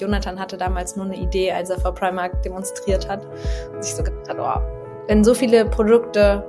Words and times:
Jonathan 0.00 0.40
hatte 0.40 0.56
damals 0.56 0.96
nur 0.96 1.04
eine 1.04 1.16
Idee, 1.16 1.52
als 1.52 1.70
er 1.70 1.78
vor 1.78 1.94
Primark 1.94 2.42
demonstriert 2.42 3.08
hat 3.08 3.26
und 3.74 3.84
sich 3.84 3.94
so 3.94 4.02
gedacht 4.02 4.28
hat, 4.28 4.38
oh, 4.40 4.60
wenn 5.06 5.24
so 5.24 5.34
viele 5.34 5.66
Produkte 5.66 6.44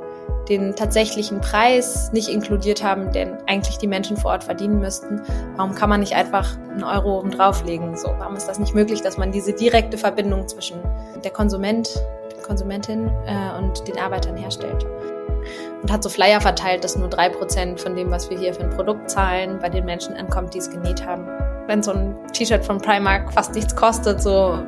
den 0.50 0.76
tatsächlichen 0.76 1.40
Preis 1.40 2.12
nicht 2.14 2.28
inkludiert 2.28 2.84
haben, 2.84 3.12
den 3.12 3.38
eigentlich 3.48 3.78
die 3.78 3.88
Menschen 3.88 4.18
vor 4.18 4.32
Ort 4.32 4.44
verdienen 4.44 4.80
müssten, 4.80 5.22
warum 5.56 5.76
kann 5.76 5.90
man 5.90 6.00
nicht 6.00 6.16
einfach 6.16 6.58
einen 6.72 6.84
Euro 6.84 7.20
oben 7.20 7.32
drauflegen? 7.32 7.96
So, 7.96 8.10
warum 8.18 8.36
ist 8.36 8.48
das 8.48 8.60
nicht 8.60 8.74
möglich, 8.74 9.02
dass 9.02 9.18
man 9.18 9.32
diese 9.32 9.54
direkte 9.54 9.98
Verbindung 9.98 10.48
zwischen 10.48 10.80
der 11.24 11.32
Konsument, 11.32 11.90
der 12.36 12.44
Konsumentin 12.44 13.10
äh, 13.26 13.58
und 13.58 13.88
den 13.88 13.98
Arbeitern 14.00 14.36
herstellt? 14.36 14.86
Und 15.82 15.92
hat 15.92 16.04
so 16.04 16.10
Flyer 16.10 16.42
verteilt, 16.42 16.84
dass 16.84 16.96
nur 16.96 17.08
drei 17.08 17.30
Prozent 17.30 17.80
von 17.80 17.96
dem, 17.96 18.12
was 18.12 18.30
wir 18.30 18.38
hier 18.38 18.54
für 18.54 18.64
ein 18.64 18.70
Produkt 18.70 19.10
zahlen, 19.10 19.58
bei 19.60 19.70
den 19.70 19.86
Menschen 19.86 20.16
ankommt, 20.16 20.54
die 20.54 20.60
es 20.60 20.70
genäht 20.70 21.06
haben. 21.06 21.28
Wenn 21.72 21.82
so 21.82 21.94
ein 21.94 22.18
T-Shirt 22.34 22.66
von 22.66 22.82
Primark 22.82 23.32
fast 23.32 23.56
nichts 23.56 23.74
kostet, 23.74 24.22
so 24.22 24.60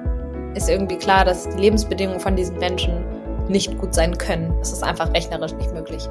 ist 0.55 0.70
irgendwie 0.70 0.95
klar, 0.95 1.25
dass 1.25 1.49
die 1.49 1.59
Lebensbedingungen 1.59 2.21
von 2.21 2.38
diesen 2.38 2.57
Menschen 2.59 3.03
nicht 3.49 3.77
gut 3.77 3.94
sein 3.94 4.17
können. 4.17 4.57
Es 4.61 4.71
ist 4.71 4.85
einfach 4.85 5.13
rechnerisch 5.13 5.52
nicht 5.55 5.73
möglich. 5.73 6.08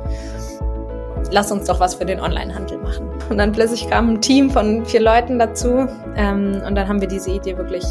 Lass 1.31 1.51
uns 1.51 1.65
doch 1.65 1.81
was 1.81 1.95
für 1.95 2.05
den 2.05 2.21
Onlinehandel 2.21 2.77
machen. 2.77 3.09
Und 3.31 3.39
dann 3.39 3.53
plötzlich 3.53 3.89
kam 3.89 4.11
ein 4.11 4.21
Team 4.21 4.51
von 4.51 4.85
vier 4.85 5.01
Leuten 5.01 5.39
dazu 5.39 5.89
ähm, 6.15 6.61
und 6.67 6.75
dann 6.75 6.87
haben 6.87 7.01
wir 7.01 7.09
diese 7.09 7.31
Idee 7.31 7.57
wirklich 7.57 7.87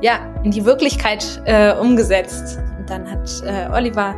ja, 0.00 0.18
in 0.42 0.50
die 0.50 0.64
Wirklichkeit 0.64 1.40
äh, 1.44 1.72
umgesetzt. 1.74 2.58
Und 2.80 2.90
dann 2.90 3.08
hat 3.08 3.30
äh, 3.46 3.72
Oliver, 3.72 4.12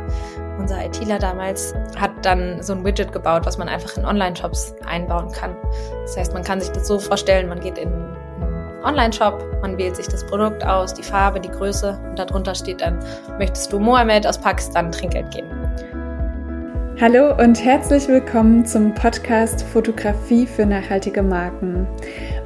unser 0.57 0.83
ITler 0.83 1.19
damals, 1.19 1.75
hat 1.95 2.11
dann 2.23 2.63
so 2.63 2.73
ein 2.73 2.83
Widget 2.83 3.11
gebaut, 3.11 3.45
was 3.45 3.59
man 3.59 3.69
einfach 3.69 3.95
in 3.95 4.05
Online-Shops 4.05 4.73
einbauen 4.87 5.31
kann. 5.31 5.55
Das 6.01 6.17
heißt, 6.17 6.33
man 6.33 6.43
kann 6.43 6.59
sich 6.59 6.71
das 6.71 6.87
so 6.87 6.97
vorstellen, 6.97 7.47
man 7.47 7.59
geht 7.59 7.77
in 7.77 8.16
Online-Shop. 8.83 9.43
Man 9.61 9.77
wählt 9.77 9.95
sich 9.95 10.07
das 10.07 10.25
Produkt 10.25 10.65
aus, 10.65 10.93
die 10.93 11.03
Farbe, 11.03 11.39
die 11.39 11.49
Größe 11.49 11.99
und 12.09 12.19
darunter 12.19 12.55
steht 12.55 12.81
dann, 12.81 12.99
möchtest 13.37 13.71
du 13.73 13.79
Mohammed 13.79 14.27
aus 14.27 14.37
Pakistan 14.37 14.91
Trinkgeld 14.91 15.31
geben? 15.31 15.47
Hallo 16.99 17.35
und 17.37 17.63
herzlich 17.63 18.07
willkommen 18.07 18.65
zum 18.65 18.93
Podcast 18.95 19.61
Fotografie 19.61 20.47
für 20.47 20.65
nachhaltige 20.65 21.21
Marken. 21.21 21.87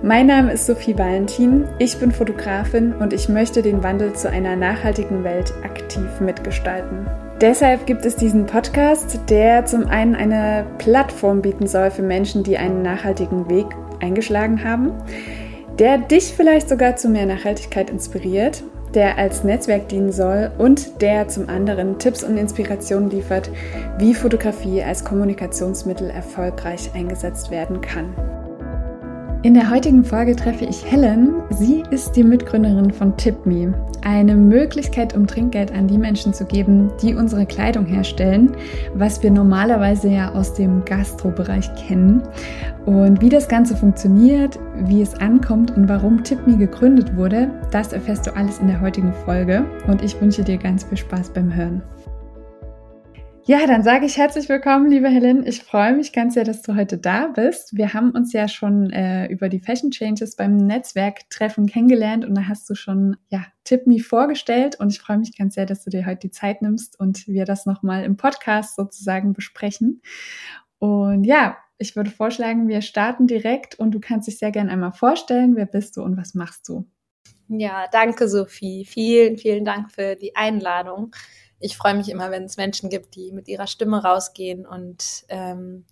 Mein 0.04 0.28
Name 0.28 0.52
ist 0.52 0.66
Sophie 0.66 0.98
Valentin, 0.98 1.70
ich 1.80 1.98
bin 1.98 2.12
Fotografin 2.12 2.94
und 2.96 3.14
ich 3.14 3.30
möchte 3.30 3.62
den 3.62 3.82
Wandel 3.82 4.14
zu 4.14 4.30
einer 4.30 4.58
nachhaltigen 4.58 5.24
Welt 5.24 5.54
aktiv 5.64 6.20
mitgestalten. 6.20 7.08
Deshalb 7.40 7.86
gibt 7.86 8.06
es 8.06 8.18
diesen 8.18 8.46
Podcast, 8.46 9.22
der 9.30 9.66
zum 9.66 9.88
einen 9.88 10.16
eine 10.16 10.66
Plattform 10.80 11.42
bieten 11.42 11.68
soll 11.68 11.90
für 11.90 12.04
Menschen, 12.04 12.44
die 12.44 12.58
einen 12.58 12.82
nachhaltigen 12.82 13.50
Weg 13.50 13.68
eingeschlagen 14.02 14.64
haben 14.64 14.92
der 15.82 15.98
dich 15.98 16.26
vielleicht 16.26 16.70
sogar 16.70 16.96
zu 16.96 17.10
mehr 17.10 17.26
Nachhaltigkeit 17.26 17.90
inspiriert, 17.90 18.62
der 18.94 19.18
als 19.18 19.44
Netzwerk 19.44 19.90
dienen 19.90 20.12
soll 20.12 20.52
und 20.60 21.02
der 21.02 21.28
zum 21.28 21.50
anderen 21.50 21.98
Tipps 21.98 22.24
und 22.24 22.38
Inspirationen 22.38 23.10
liefert, 23.10 23.50
wie 23.98 24.14
Fotografie 24.14 24.84
als 24.84 25.04
Kommunikationsmittel 25.04 26.12
erfolgreich 26.12 26.92
eingesetzt 26.94 27.50
werden 27.50 27.82
kann. 27.82 28.14
In 29.44 29.56
der 29.56 29.72
heutigen 29.72 30.04
Folge 30.04 30.36
treffe 30.36 30.66
ich 30.66 30.86
Helen. 30.86 31.34
Sie 31.50 31.82
ist 31.90 32.12
die 32.12 32.24
Mitgründerin 32.24 32.92
von 32.92 33.18
TipMe, 33.18 33.74
eine 34.04 34.36
Möglichkeit, 34.36 35.16
um 35.16 35.26
Trinkgeld 35.26 35.72
an 35.72 35.88
die 35.88 35.98
Menschen 35.98 36.32
zu 36.32 36.46
geben, 36.46 36.92
die 37.02 37.16
unsere 37.16 37.48
Kleidung 37.48 37.88
herstellen, 37.88 38.56
was 38.94 39.24
wir 39.24 39.32
normalerweise 39.32 40.10
ja 40.10 40.32
aus 40.32 40.54
dem 40.54 40.86
Gastrobereich 40.86 41.74
kennen. 41.74 42.22
Und 42.86 43.22
wie 43.22 43.30
das 43.30 43.48
Ganze 43.48 43.76
funktioniert, 43.76 44.60
wie 44.76 45.02
es 45.02 45.16
ankommt 45.16 45.76
und 45.76 45.90
warum 45.90 46.24
TipMe 46.24 46.58
gegründet 46.58 47.16
wurde, 47.16 47.50
das 47.72 47.94
erfährst 47.94 48.28
du 48.28 48.36
alles 48.36 48.60
in 48.60 48.68
der 48.68 48.80
heutigen 48.80 49.12
Folge. 49.26 49.66
Und 49.88 50.04
ich 50.04 50.22
wünsche 50.22 50.44
dir 50.44 50.60
ganz 50.60 50.84
viel 50.84 51.00
Spaß 51.00 51.32
beim 51.32 51.52
Hören. 51.52 51.82
Ja, 53.52 53.68
dann 53.68 53.84
sage 53.84 54.06
ich 54.06 54.16
herzlich 54.16 54.48
willkommen, 54.48 54.90
liebe 54.90 55.10
Helen. 55.10 55.46
Ich 55.46 55.62
freue 55.62 55.94
mich 55.94 56.14
ganz 56.14 56.36
sehr, 56.36 56.46
dass 56.46 56.62
du 56.62 56.74
heute 56.74 56.98
da 56.98 57.28
bist. 57.28 57.76
Wir 57.76 57.94
haben 57.94 58.12
uns 58.12 58.32
ja 58.32 58.48
schon 58.48 58.92
äh, 58.92 59.26
über 59.26 59.50
die 59.50 59.60
Fashion 59.60 59.92
Changes 59.92 60.38
beim 60.38 60.56
Netzwerktreffen 60.56 61.66
kennengelernt 61.66 62.24
und 62.24 62.34
da 62.34 62.48
hast 62.48 62.70
du 62.70 62.76
schon 62.76 63.18
ja 63.28 63.46
Tip 63.66 63.88
Me 63.88 64.00
vorgestellt 64.00 64.80
und 64.80 64.90
ich 64.90 65.02
freue 65.02 65.18
mich 65.18 65.38
ganz 65.38 65.56
sehr, 65.56 65.66
dass 65.66 65.84
du 65.84 65.90
dir 65.90 66.06
heute 66.06 66.30
die 66.30 66.32
Zeit 66.32 66.62
nimmst 66.62 66.98
und 66.98 67.28
wir 67.28 67.44
das 67.44 67.66
nochmal 67.66 68.06
im 68.06 68.16
Podcast 68.16 68.78
sozusagen 68.78 69.34
besprechen. 69.34 70.02
Und 70.80 71.26
ja, 71.26 71.58
ich 71.78 71.98
würde 71.98 72.10
vorschlagen, 72.10 72.70
wir 72.70 72.82
starten 72.82 73.28
direkt 73.28 73.76
und 73.76 73.92
du 73.92 74.00
kannst 74.00 74.30
dich 74.30 74.38
sehr 74.38 74.52
gerne 74.52 74.72
einmal 74.72 74.94
vorstellen. 74.94 75.58
Wer 75.58 75.66
bist 75.66 75.98
du 75.98 76.04
und 76.04 76.16
was 76.16 76.36
machst 76.36 76.70
du? 76.70 76.86
Ja, 77.50 77.88
danke 77.92 78.30
Sophie. 78.30 78.86
Vielen, 78.86 79.36
vielen 79.36 79.66
Dank 79.66 79.92
für 79.92 80.16
die 80.16 80.38
Einladung 80.38 81.14
ich 81.62 81.78
freue 81.78 81.94
mich 81.94 82.10
immer, 82.10 82.32
wenn 82.32 82.44
es 82.44 82.58
Menschen 82.58 82.90
gibt, 82.90 83.16
die 83.16 83.32
mit 83.32 83.48
ihrer 83.48 83.68
Stimme 83.68 84.04
rausgehen 84.04 84.66
und 84.66 85.26
ähm, 85.30 85.86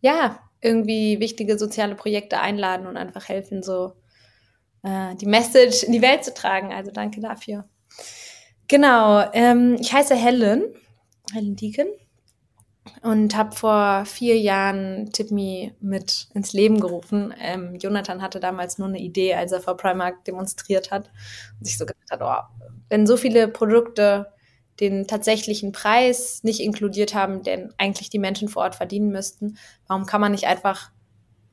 ja, 0.00 0.38
irgendwie 0.60 1.18
wichtige 1.20 1.58
soziale 1.58 1.94
Projekte 1.94 2.38
einladen 2.38 2.86
und 2.86 2.96
einfach 2.96 3.28
helfen, 3.28 3.62
so 3.62 3.94
äh, 4.82 5.14
die 5.16 5.26
Message 5.26 5.82
in 5.82 5.92
die 5.92 6.02
Welt 6.02 6.24
zu 6.24 6.34
tragen. 6.34 6.72
Also 6.72 6.90
danke 6.90 7.20
dafür. 7.20 7.64
Genau, 8.68 9.28
ähm, 9.32 9.76
ich 9.80 9.92
heiße 9.92 10.14
Helen, 10.14 10.64
Helen 11.32 11.56
Deacon 11.56 11.86
und 13.02 13.36
habe 13.36 13.54
vor 13.54 14.04
vier 14.06 14.38
Jahren 14.38 15.10
Tipme 15.12 15.74
mit 15.80 16.28
ins 16.34 16.52
Leben 16.52 16.80
gerufen. 16.80 17.34
Ähm, 17.40 17.76
Jonathan 17.76 18.22
hatte 18.22 18.40
damals 18.40 18.78
nur 18.78 18.88
eine 18.88 18.98
Idee, 18.98 19.34
als 19.34 19.52
er 19.52 19.60
vor 19.60 19.76
Primark 19.76 20.24
demonstriert 20.24 20.90
hat 20.90 21.10
und 21.58 21.66
sich 21.66 21.78
so 21.78 21.86
gedacht 21.86 22.10
hat, 22.10 22.20
oh, 22.22 22.66
wenn 22.88 23.06
so 23.06 23.16
viele 23.16 23.48
Produkte 23.48 24.31
den 24.80 25.06
tatsächlichen 25.06 25.72
Preis 25.72 26.42
nicht 26.42 26.60
inkludiert 26.60 27.14
haben, 27.14 27.42
den 27.42 27.72
eigentlich 27.78 28.10
die 28.10 28.18
Menschen 28.18 28.48
vor 28.48 28.62
Ort 28.62 28.74
verdienen 28.74 29.10
müssten. 29.10 29.58
Warum 29.86 30.06
kann 30.06 30.20
man 30.20 30.32
nicht 30.32 30.46
einfach 30.46 30.90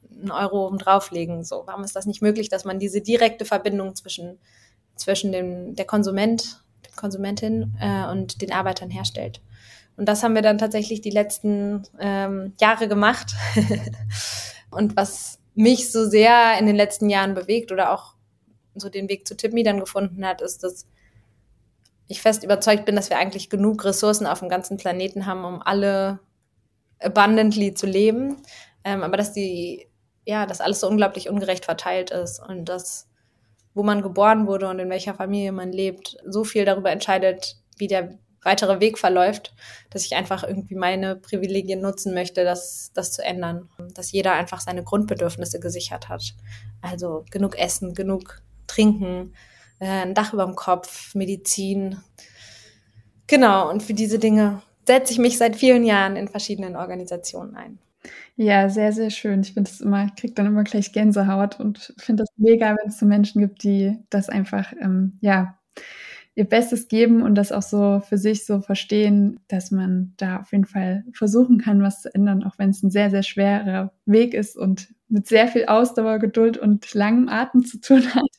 einen 0.09 0.31
Euro 0.31 0.67
oben 0.67 0.77
drauflegen? 0.77 1.43
So, 1.43 1.63
warum 1.65 1.83
ist 1.83 1.95
das 1.95 2.05
nicht 2.05 2.21
möglich, 2.21 2.49
dass 2.49 2.65
man 2.65 2.79
diese 2.79 3.01
direkte 3.01 3.45
Verbindung 3.45 3.95
zwischen, 3.95 4.39
zwischen 4.95 5.31
dem, 5.31 5.75
der 5.75 5.85
Konsument, 5.85 6.63
der 6.85 6.93
Konsumentin 6.95 7.77
äh, 7.79 8.09
und 8.09 8.41
den 8.41 8.51
Arbeitern 8.51 8.89
herstellt? 8.89 9.41
Und 9.97 10.05
das 10.05 10.23
haben 10.23 10.33
wir 10.33 10.41
dann 10.41 10.57
tatsächlich 10.57 11.01
die 11.01 11.09
letzten 11.09 11.83
ähm, 11.99 12.53
Jahre 12.59 12.87
gemacht. 12.87 13.33
und 14.71 14.95
was 14.95 15.39
mich 15.55 15.91
so 15.91 16.07
sehr 16.07 16.57
in 16.57 16.65
den 16.67 16.77
letzten 16.77 17.09
Jahren 17.09 17.33
bewegt 17.33 17.73
oder 17.73 17.91
auch 17.91 18.13
so 18.75 18.87
den 18.87 19.09
Weg 19.09 19.27
zu 19.27 19.35
Tipmi 19.35 19.61
dann 19.61 19.81
gefunden 19.81 20.25
hat, 20.25 20.41
ist, 20.41 20.63
dass 20.63 20.87
ich 22.09 22.21
fest 22.21 22.43
überzeugt 22.43 22.85
bin, 22.85 22.95
dass 22.95 23.11
wir 23.11 23.17
eigentlich 23.17 23.49
genug 23.49 23.85
Ressourcen 23.85 24.25
auf 24.25 24.39
dem 24.39 24.49
ganzen 24.49 24.77
Planeten 24.77 25.27
haben, 25.27 25.45
um 25.45 25.61
alle 25.61 26.19
abundantly 26.99 27.75
zu 27.75 27.85
leben. 27.85 28.37
Ähm, 28.83 29.03
aber 29.03 29.15
dass 29.15 29.31
die, 29.31 29.87
ja, 30.25 30.47
dass 30.47 30.59
alles 30.59 30.79
so 30.79 30.89
unglaublich 30.89 31.29
ungerecht 31.29 31.65
verteilt 31.65 32.09
ist 32.09 32.39
und 32.39 32.65
dass, 32.65 33.07
wo 33.75 33.83
man 33.83 34.01
geboren 34.01 34.47
wurde 34.47 34.67
und 34.67 34.79
in 34.79 34.89
welcher 34.89 35.13
Familie 35.13 35.51
man 35.51 35.71
lebt, 35.71 36.17
so 36.25 36.43
viel 36.43 36.65
darüber 36.65 36.89
entscheidet, 36.89 37.57
wie 37.77 37.87
der 37.87 38.17
weitere 38.41 38.79
Weg 38.79 38.97
verläuft, 38.97 39.53
dass 39.91 40.05
ich 40.05 40.15
einfach 40.15 40.43
irgendwie 40.43 40.75
meine 40.75 41.15
Privilegien 41.15 41.79
nutzen 41.79 42.15
möchte, 42.15 42.43
das, 42.43 42.91
das 42.95 43.11
zu 43.11 43.23
ändern. 43.23 43.69
Dass 43.93 44.11
jeder 44.11 44.33
einfach 44.33 44.61
seine 44.61 44.83
Grundbedürfnisse 44.83 45.59
gesichert 45.59 46.09
hat. 46.09 46.33
Also 46.81 47.23
genug 47.29 47.55
Essen, 47.59 47.93
genug 47.93 48.41
Trinken, 48.65 49.35
äh, 49.79 49.87
ein 49.87 50.13
Dach 50.13 50.33
über 50.33 50.45
dem 50.45 50.55
Kopf, 50.55 51.15
Medizin. 51.15 51.97
Genau, 53.27 53.69
und 53.69 53.83
für 53.83 53.93
diese 53.93 54.19
Dinge 54.19 54.61
setze 54.87 55.13
ich 55.13 55.19
mich 55.19 55.37
seit 55.37 55.55
vielen 55.55 55.83
Jahren 55.83 56.15
in 56.15 56.27
verschiedenen 56.27 56.75
Organisationen 56.75 57.55
ein. 57.55 57.79
Ja, 58.37 58.69
sehr, 58.69 58.91
sehr 58.93 59.09
schön. 59.09 59.41
Ich 59.41 59.53
finde 59.53 59.69
es 59.69 59.81
immer, 59.81 60.09
kriege 60.17 60.33
dann 60.33 60.45
immer 60.47 60.63
gleich 60.63 60.93
Gänsehaut 60.93 61.59
und 61.59 61.93
finde 61.97 62.23
das 62.23 62.29
mega, 62.37 62.75
wenn 62.79 62.89
es 62.89 62.97
so 62.99 63.05
Menschen 63.05 63.41
gibt, 63.41 63.63
die 63.63 63.97
das 64.09 64.29
einfach, 64.29 64.73
ähm, 64.81 65.17
ja, 65.21 65.57
ihr 66.35 66.45
Bestes 66.45 66.87
geben 66.87 67.21
und 67.21 67.35
das 67.35 67.51
auch 67.51 67.61
so 67.61 67.99
für 67.99 68.17
sich 68.17 68.45
so 68.45 68.61
verstehen, 68.61 69.39
dass 69.49 69.71
man 69.71 70.13
da 70.17 70.39
auf 70.39 70.51
jeden 70.53 70.65
Fall 70.65 71.03
versuchen 71.13 71.57
kann, 71.59 71.81
was 71.83 72.01
zu 72.01 72.13
ändern, 72.15 72.43
auch 72.43 72.57
wenn 72.57 72.69
es 72.69 72.81
ein 72.83 72.91
sehr, 72.91 73.09
sehr 73.11 73.23
schwerer 73.23 73.91
Weg 74.05 74.33
ist 74.33 74.55
und 74.57 74.87
mit 75.09 75.27
sehr 75.27 75.47
viel 75.49 75.65
Ausdauer, 75.65 76.19
Geduld 76.19 76.57
und 76.57 76.93
langem 76.93 77.27
Atem 77.27 77.65
zu 77.65 77.81
tun 77.81 78.03
hat. 78.15 78.29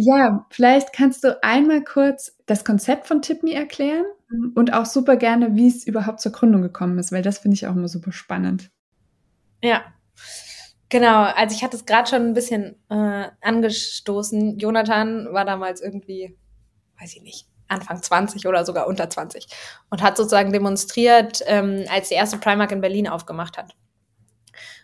Ja, 0.00 0.46
vielleicht 0.50 0.92
kannst 0.92 1.24
du 1.24 1.42
einmal 1.42 1.82
kurz 1.82 2.36
das 2.46 2.64
Konzept 2.64 3.08
von 3.08 3.20
TipMe 3.20 3.52
erklären 3.52 4.04
mhm. 4.28 4.52
und 4.54 4.72
auch 4.72 4.86
super 4.86 5.16
gerne, 5.16 5.56
wie 5.56 5.66
es 5.66 5.84
überhaupt 5.84 6.20
zur 6.20 6.30
Gründung 6.30 6.62
gekommen 6.62 7.00
ist, 7.00 7.10
weil 7.10 7.22
das 7.22 7.38
finde 7.38 7.56
ich 7.56 7.66
auch 7.66 7.74
immer 7.74 7.88
super 7.88 8.12
spannend. 8.12 8.70
Ja, 9.60 9.82
genau. 10.88 11.24
Also 11.24 11.56
ich 11.56 11.64
hatte 11.64 11.76
es 11.76 11.84
gerade 11.84 12.08
schon 12.08 12.22
ein 12.22 12.32
bisschen 12.32 12.76
äh, 12.88 13.24
angestoßen. 13.40 14.58
Jonathan 14.58 15.32
war 15.32 15.44
damals 15.44 15.80
irgendwie, 15.80 16.38
weiß 17.00 17.16
ich 17.16 17.22
nicht, 17.22 17.48
Anfang 17.66 18.00
20 18.00 18.46
oder 18.46 18.64
sogar 18.64 18.86
unter 18.86 19.10
20 19.10 19.48
und 19.90 20.00
hat 20.00 20.16
sozusagen 20.16 20.52
demonstriert, 20.52 21.42
ähm, 21.46 21.86
als 21.92 22.08
die 22.08 22.14
erste 22.14 22.38
Primark 22.38 22.70
in 22.70 22.80
Berlin 22.80 23.08
aufgemacht 23.08 23.58
hat. 23.58 23.74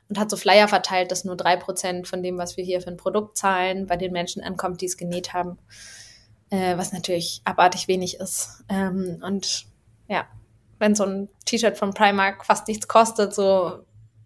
Und 0.08 0.18
hat 0.18 0.30
so 0.30 0.36
Flyer 0.36 0.68
verteilt, 0.68 1.10
dass 1.10 1.24
nur 1.24 1.36
drei 1.36 1.56
Prozent 1.56 2.06
von 2.08 2.22
dem, 2.22 2.38
was 2.38 2.56
wir 2.56 2.64
hier 2.64 2.80
für 2.80 2.90
ein 2.90 2.96
Produkt 2.96 3.36
zahlen, 3.38 3.86
bei 3.86 3.96
den 3.96 4.12
Menschen 4.12 4.42
ankommt, 4.42 4.80
die 4.80 4.86
es 4.86 4.96
genäht 4.96 5.32
haben. 5.32 5.58
Äh, 6.54 6.76
was 6.76 6.92
natürlich 6.92 7.40
abartig 7.44 7.88
wenig 7.88 8.20
ist. 8.20 8.62
Ähm, 8.68 9.20
und 9.26 9.66
ja, 10.06 10.26
wenn 10.78 10.94
so 10.94 11.04
ein 11.04 11.28
T-Shirt 11.46 11.76
von 11.76 11.94
Primark 11.94 12.44
fast 12.44 12.68
nichts 12.68 12.86
kostet, 12.86 13.34
so 13.34 13.80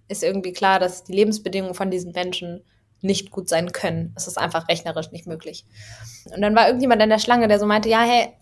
ist 0.09 0.23
irgendwie 0.23 0.53
klar, 0.53 0.79
dass 0.79 1.05
die 1.05 1.13
Lebensbedingungen 1.13 1.75
von 1.75 1.91
diesen 1.91 2.13
Menschen 2.13 2.65
nicht 3.01 3.31
gut 3.31 3.49
sein 3.49 3.73
können. 3.73 4.13
Es 4.15 4.27
ist 4.27 4.37
einfach 4.37 4.69
rechnerisch 4.69 5.11
nicht 5.11 5.27
möglich. 5.27 5.65
Und 6.35 6.43
dann 6.43 6.55
war 6.55 6.67
irgendjemand 6.67 7.01
in 7.01 7.09
der 7.09 7.19
Schlange, 7.19 7.49
der 7.49 7.61
so 7.61 7.67
meinte, 7.67 7.89
ja, 7.89 8.03
hey, 8.03 8.35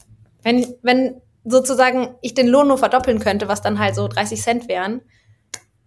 wenn, 0.42 0.66
wenn 0.82 1.20
sozusagen 1.44 2.16
ich 2.22 2.34
den 2.34 2.48
Lohn 2.48 2.66
nur 2.66 2.78
verdoppeln 2.78 3.20
könnte, 3.20 3.46
was 3.46 3.62
dann 3.62 3.78
halt 3.78 3.94
so 3.94 4.08
30 4.08 4.42
Cent 4.42 4.68
wären, 4.68 5.02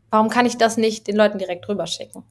warum 0.09 0.29
kann 0.29 0.45
ich 0.45 0.57
das 0.57 0.77
nicht 0.77 1.07
den 1.07 1.15
Leuten 1.15 1.37
direkt 1.37 1.67
rüberschicken? 1.67 2.23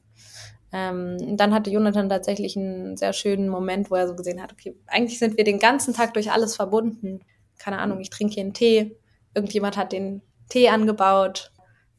Ähm, 0.71 1.37
dann 1.37 1.53
hatte 1.53 1.71
Jonathan 1.71 2.09
tatsächlich 2.09 2.55
einen 2.55 2.95
sehr 2.95 3.13
schönen 3.13 3.49
Moment, 3.49 3.89
wo 3.89 3.95
er 3.95 4.07
so 4.07 4.15
gesehen 4.15 4.41
hat, 4.41 4.51
okay, 4.51 4.75
eigentlich 4.87 5.17
sind 5.17 5.37
wir 5.37 5.43
den 5.43 5.59
ganzen 5.59 5.93
Tag 5.93 6.13
durch 6.13 6.31
alles 6.31 6.55
verbunden. 6.55 7.21
Keine 7.57 7.79
Ahnung, 7.79 7.99
ich 7.99 8.09
trinke 8.09 8.35
hier 8.35 8.43
einen 8.43 8.53
Tee, 8.53 8.97
irgendjemand 9.33 9.77
hat 9.77 9.91
den 9.91 10.21
Tee 10.47 10.69
angebaut, 10.69 11.51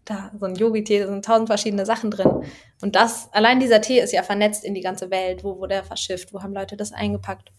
da 0.05 0.31
so 0.38 0.47
ein 0.47 0.55
Yogi-Tee, 0.55 1.00
da 1.00 1.06
sind 1.06 1.25
tausend 1.25 1.49
verschiedene 1.49 1.85
Sachen 1.85 2.11
drin. 2.11 2.44
Und 2.81 2.97
das, 2.97 3.29
allein 3.33 3.61
dieser 3.61 3.81
Tee 3.81 4.00
ist 4.00 4.12
ja 4.12 4.23
vernetzt 4.23 4.65
in 4.65 4.75
die 4.75 4.81
ganze 4.81 5.11
Welt. 5.11 5.44
Wo 5.44 5.59
wurde 5.59 5.75
er 5.75 5.85
verschifft? 5.85 6.33
Wo 6.33 6.43
haben 6.43 6.55
Leute 6.55 6.76
das 6.76 6.93
eingepackt? 6.93 7.53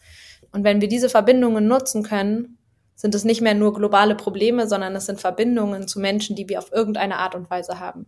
Und 0.52 0.64
wenn 0.64 0.82
wir 0.82 0.88
diese 0.88 1.10
Verbindungen 1.10 1.68
nutzen 1.68 2.04
können, 2.04 2.58
sind 3.02 3.16
es 3.16 3.24
nicht 3.24 3.42
mehr 3.42 3.56
nur 3.56 3.74
globale 3.74 4.14
Probleme, 4.14 4.68
sondern 4.68 4.96
es 4.96 5.08
sind 5.08 5.20
Verbindungen 5.20 5.88
zu 5.88 6.00
Menschen, 6.00 6.36
die 6.36 6.48
wir 6.48 6.60
auf 6.60 6.72
irgendeine 6.72 7.18
Art 7.18 7.34
und 7.34 7.50
Weise 7.50 7.80
haben. 7.80 8.06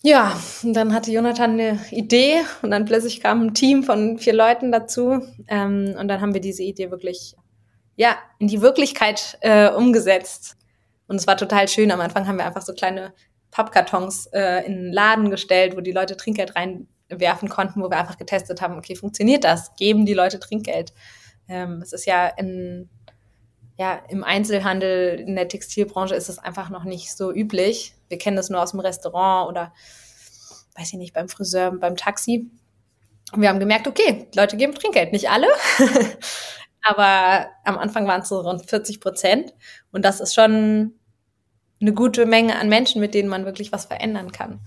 Ja, 0.00 0.40
und 0.62 0.74
dann 0.74 0.94
hatte 0.94 1.10
Jonathan 1.10 1.54
eine 1.54 1.80
Idee 1.90 2.42
und 2.62 2.70
dann 2.70 2.84
plötzlich 2.84 3.20
kam 3.20 3.42
ein 3.42 3.54
Team 3.54 3.82
von 3.82 4.18
vier 4.18 4.32
Leuten 4.32 4.70
dazu 4.70 5.26
ähm, 5.48 5.96
und 5.98 6.06
dann 6.06 6.20
haben 6.20 6.34
wir 6.34 6.40
diese 6.40 6.62
Idee 6.62 6.92
wirklich 6.92 7.34
ja 7.96 8.16
in 8.38 8.46
die 8.46 8.62
Wirklichkeit 8.62 9.38
äh, 9.40 9.70
umgesetzt 9.70 10.56
und 11.08 11.16
es 11.16 11.26
war 11.26 11.36
total 11.36 11.66
schön. 11.66 11.90
Am 11.90 12.00
Anfang 12.00 12.28
haben 12.28 12.38
wir 12.38 12.46
einfach 12.46 12.62
so 12.62 12.74
kleine 12.74 13.12
Pappkartons 13.50 14.26
äh, 14.26 14.64
in 14.66 14.74
einen 14.74 14.92
Laden 14.92 15.30
gestellt, 15.30 15.76
wo 15.76 15.80
die 15.80 15.90
Leute 15.90 16.16
Trinkgeld 16.16 16.54
reinwerfen 16.54 17.48
konnten, 17.48 17.82
wo 17.82 17.90
wir 17.90 17.98
einfach 17.98 18.18
getestet 18.18 18.60
haben, 18.62 18.78
okay, 18.78 18.94
funktioniert 18.94 19.42
das? 19.42 19.74
Geben 19.74 20.06
die 20.06 20.14
Leute 20.14 20.38
Trinkgeld? 20.38 20.92
Ähm, 21.48 21.80
es 21.82 21.92
ist 21.92 22.06
ja 22.06 22.28
in 22.28 22.88
ja, 23.78 24.00
im 24.08 24.24
Einzelhandel, 24.24 25.20
in 25.20 25.36
der 25.36 25.48
Textilbranche 25.48 26.14
ist 26.14 26.28
es 26.28 26.38
einfach 26.38 26.70
noch 26.70 26.84
nicht 26.84 27.14
so 27.14 27.32
üblich. 27.32 27.94
Wir 28.08 28.18
kennen 28.18 28.36
das 28.36 28.48
nur 28.48 28.62
aus 28.62 28.70
dem 28.70 28.80
Restaurant 28.80 29.48
oder, 29.48 29.72
weiß 30.76 30.92
ich 30.92 30.98
nicht, 30.98 31.12
beim 31.12 31.28
Friseur, 31.28 31.72
beim 31.72 31.96
Taxi. 31.96 32.50
Und 33.32 33.42
wir 33.42 33.48
haben 33.48 33.60
gemerkt, 33.60 33.86
okay, 33.86 34.28
Leute 34.34 34.56
geben 34.56 34.74
Trinkgeld, 34.74 35.12
nicht 35.12 35.28
alle. 35.28 35.48
Aber 36.82 37.48
am 37.64 37.76
Anfang 37.76 38.06
waren 38.06 38.22
es 38.22 38.28
so 38.28 38.40
rund 38.40 38.68
40 38.68 39.00
Prozent. 39.00 39.52
Und 39.90 40.04
das 40.04 40.20
ist 40.20 40.34
schon 40.34 40.94
eine 41.80 41.92
gute 41.92 42.24
Menge 42.24 42.58
an 42.58 42.68
Menschen, 42.68 43.00
mit 43.00 43.12
denen 43.12 43.28
man 43.28 43.44
wirklich 43.44 43.72
was 43.72 43.86
verändern 43.86 44.32
kann. 44.32 44.60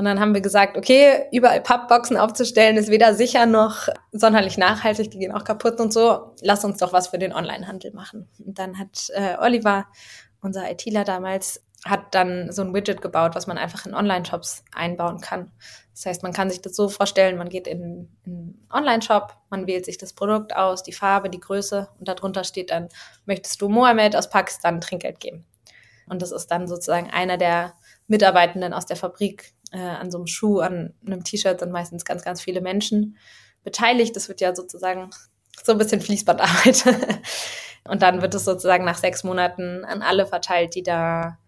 Und 0.00 0.06
dann 0.06 0.18
haben 0.18 0.32
wir 0.32 0.40
gesagt, 0.40 0.78
okay, 0.78 1.26
überall 1.30 1.60
Pappboxen 1.60 2.16
aufzustellen 2.16 2.78
ist 2.78 2.88
weder 2.88 3.12
sicher 3.12 3.44
noch 3.44 3.86
sonderlich 4.12 4.56
nachhaltig, 4.56 5.10
die 5.10 5.18
gehen 5.18 5.30
auch 5.30 5.44
kaputt 5.44 5.78
und 5.78 5.92
so. 5.92 6.34
Lass 6.40 6.64
uns 6.64 6.78
doch 6.78 6.94
was 6.94 7.08
für 7.08 7.18
den 7.18 7.34
Onlinehandel 7.34 7.92
machen. 7.92 8.26
Und 8.42 8.58
dann 8.58 8.78
hat 8.78 9.10
äh, 9.12 9.36
Oliver, 9.38 9.88
unser 10.40 10.70
ITler 10.70 11.04
damals, 11.04 11.62
hat 11.84 12.14
dann 12.14 12.50
so 12.50 12.62
ein 12.62 12.72
Widget 12.72 13.02
gebaut, 13.02 13.34
was 13.34 13.46
man 13.46 13.58
einfach 13.58 13.84
in 13.84 13.92
Online-Shops 13.92 14.64
einbauen 14.74 15.20
kann. 15.20 15.52
Das 15.92 16.06
heißt, 16.06 16.22
man 16.22 16.32
kann 16.32 16.48
sich 16.48 16.62
das 16.62 16.74
so 16.74 16.88
vorstellen, 16.88 17.36
man 17.36 17.50
geht 17.50 17.66
in, 17.66 18.08
in 18.24 18.32
einen 18.32 18.68
Online-Shop, 18.72 19.36
man 19.50 19.66
wählt 19.66 19.84
sich 19.84 19.98
das 19.98 20.14
Produkt 20.14 20.56
aus, 20.56 20.82
die 20.82 20.94
Farbe, 20.94 21.28
die 21.28 21.40
Größe 21.40 21.90
und 21.98 22.08
darunter 22.08 22.44
steht 22.44 22.70
dann, 22.70 22.88
möchtest 23.26 23.60
du 23.60 23.68
Mohammed 23.68 24.16
aus 24.16 24.30
Pakistan 24.30 24.80
Trinkgeld 24.80 25.20
geben? 25.20 25.44
Und 26.10 26.22
das 26.22 26.32
ist 26.32 26.48
dann 26.48 26.66
sozusagen 26.66 27.10
einer 27.10 27.36
der 27.36 27.74
Mitarbeitenden 28.08 28.72
aus 28.72 28.84
der 28.84 28.96
Fabrik, 28.96 29.52
äh, 29.70 29.78
an 29.78 30.10
so 30.10 30.18
einem 30.18 30.26
Schuh, 30.26 30.60
an 30.60 30.94
einem 31.04 31.24
T-Shirt 31.24 31.60
sind 31.60 31.72
meistens 31.72 32.04
ganz, 32.04 32.22
ganz 32.22 32.40
viele 32.40 32.60
Menschen 32.60 33.16
beteiligt. 33.62 34.16
Das 34.16 34.28
wird 34.28 34.40
ja 34.40 34.54
sozusagen 34.54 35.10
so 35.62 35.72
ein 35.72 35.78
bisschen 35.78 36.00
Fließbandarbeit. 36.00 36.84
Und 37.88 38.02
dann 38.02 38.22
wird 38.22 38.34
es 38.34 38.44
sozusagen 38.44 38.84
nach 38.84 38.98
sechs 38.98 39.24
Monaten 39.24 39.84
an 39.84 40.02
alle 40.02 40.26
verteilt, 40.26 40.74
die 40.74 40.82
da 40.82 41.38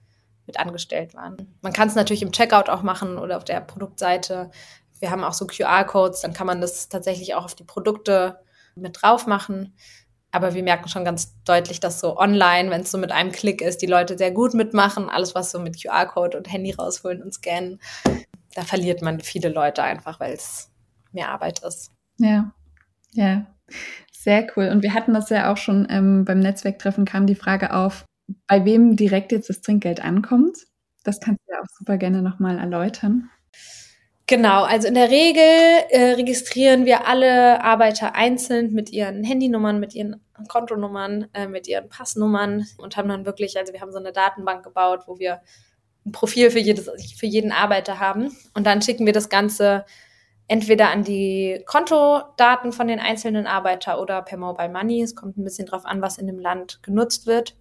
mit 0.47 0.59
angestellt 0.59 1.15
waren. 1.15 1.57
Man 1.61 1.73
kann 1.73 1.89
es 1.89 1.95
natürlich 1.95 2.23
im 2.23 2.33
Checkout 2.33 2.69
auch 2.69 2.83
machen 2.83 3.19
oder 3.19 3.37
auf 3.37 3.45
der 3.45 3.61
Produktseite. 3.61 4.51
Wir 4.99 5.11
haben 5.11 5.25
auch 5.25 5.35
so 5.35 5.47
QR-Codes, 5.47 6.21
dann 6.21 6.33
kann 6.33 6.47
man 6.47 6.61
das 6.61 6.89
tatsächlich 6.89 7.35
auch 7.35 7.45
auf 7.45 7.55
die 7.55 7.65
Produkte 7.65 8.41
mit 8.75 9.03
drauf 9.03 9.27
machen. 9.27 9.75
Aber 10.33 10.55
wir 10.55 10.63
merken 10.63 10.89
schon 10.89 11.05
ganz 11.05 11.35
deutlich, 11.45 11.79
dass 11.79 12.01
so 12.01 12.19
online, 12.19 12.71
wenn 12.71 12.81
es 12.81 12.91
so 12.91 12.97
mit 12.97 13.13
einem 13.13 13.33
Klick 13.33 13.61
ist, 13.61 13.83
die 13.83 13.87
Leute 13.87 14.17
sehr 14.17 14.31
gut 14.31 14.55
mitmachen. 14.55 15.11
Alles, 15.11 15.35
was 15.35 15.51
so 15.51 15.61
mit 15.61 15.81
QR-Code 15.81 16.39
und 16.39 16.51
Handy 16.51 16.73
rausholen 16.73 17.23
und 17.23 17.35
scannen, 17.35 17.81
da 18.55 18.63
verliert 18.63 19.03
man 19.03 19.21
viele 19.21 19.51
Leute 19.51 19.83
einfach, 19.83 20.21
weil 20.21 20.33
es 20.33 20.71
mehr 21.13 21.29
Arbeit 21.29 21.61
ist. 21.61 21.93
Ja, 22.17 22.53
ja, 23.13 23.47
sehr 24.11 24.47
cool. 24.57 24.69
Und 24.69 24.83
wir 24.83 24.95
hatten 24.95 25.13
das 25.13 25.29
ja 25.29 25.53
auch 25.53 25.59
schon 25.59 25.87
ähm, 25.91 26.25
beim 26.25 26.41
Netzwerktreffen, 26.41 27.05
kam 27.05 27.27
die 27.27 27.35
Frage 27.35 27.75
auf, 27.75 28.07
bei 28.47 28.65
wem 28.65 28.97
direkt 28.97 29.33
jetzt 29.33 29.51
das 29.51 29.61
Trinkgeld 29.61 30.03
ankommt. 30.03 30.57
Das 31.05 31.21
kannst 31.21 31.41
du 31.47 31.53
ja 31.53 31.61
auch 31.61 31.79
super 31.79 31.99
gerne 31.99 32.23
nochmal 32.23 32.59
erläutern. 32.59 33.29
Genau, 34.27 34.63
also 34.63 34.89
in 34.89 34.95
der 34.95 35.11
Regel 35.11 35.43
äh, 35.91 36.13
registrieren 36.13 36.87
wir 36.87 37.07
alle 37.07 37.63
Arbeiter 37.63 38.15
einzeln 38.15 38.73
mit 38.73 38.91
ihren 38.91 39.25
Handynummern, 39.25 39.79
mit 39.79 39.95
ihren 39.95 40.22
Kontonummern, 40.49 41.29
äh, 41.33 41.47
mit 41.47 41.69
ihren 41.69 41.89
Passnummern 41.89 42.67
und 42.79 42.97
haben 42.97 43.09
dann 43.09 43.27
wirklich, 43.27 43.59
also 43.59 43.73
wir 43.73 43.81
haben 43.81 43.93
so 43.93 43.99
eine 43.99 44.13
Datenbank 44.13 44.65
gebaut, 44.65 45.05
wo 45.07 45.19
wir 45.19 45.41
ein 46.05 46.13
Profil 46.13 46.51
für, 46.51 46.59
jedes, 46.59 46.91
für 47.17 47.27
jeden 47.27 47.53
Arbeiter 47.53 48.01
haben. 48.01 48.37
Und 48.55 48.67
dann 48.67 48.83
schicken 48.83 49.07
wir 49.07 49.13
das 49.13 49.29
Ganze 49.29 49.85
entweder 50.49 50.91
an 50.91 51.05
die 51.05 51.63
Kontodaten 51.67 52.73
von 52.73 52.89
den 52.89 52.99
einzelnen 52.99 53.47
Arbeiter 53.47 54.01
oder 54.01 54.23
per 54.23 54.39
Mobile 54.39 54.69
Money. 54.69 55.03
Es 55.03 55.15
kommt 55.15 55.39
ein 55.39 55.45
bisschen 55.45 55.67
drauf 55.67 55.87
an, 55.87 56.03
was 56.03 56.19
in 56.19 56.27
dem 56.27 56.39
Land 56.39 56.83
genutzt 56.83 57.27
wird 57.27 57.55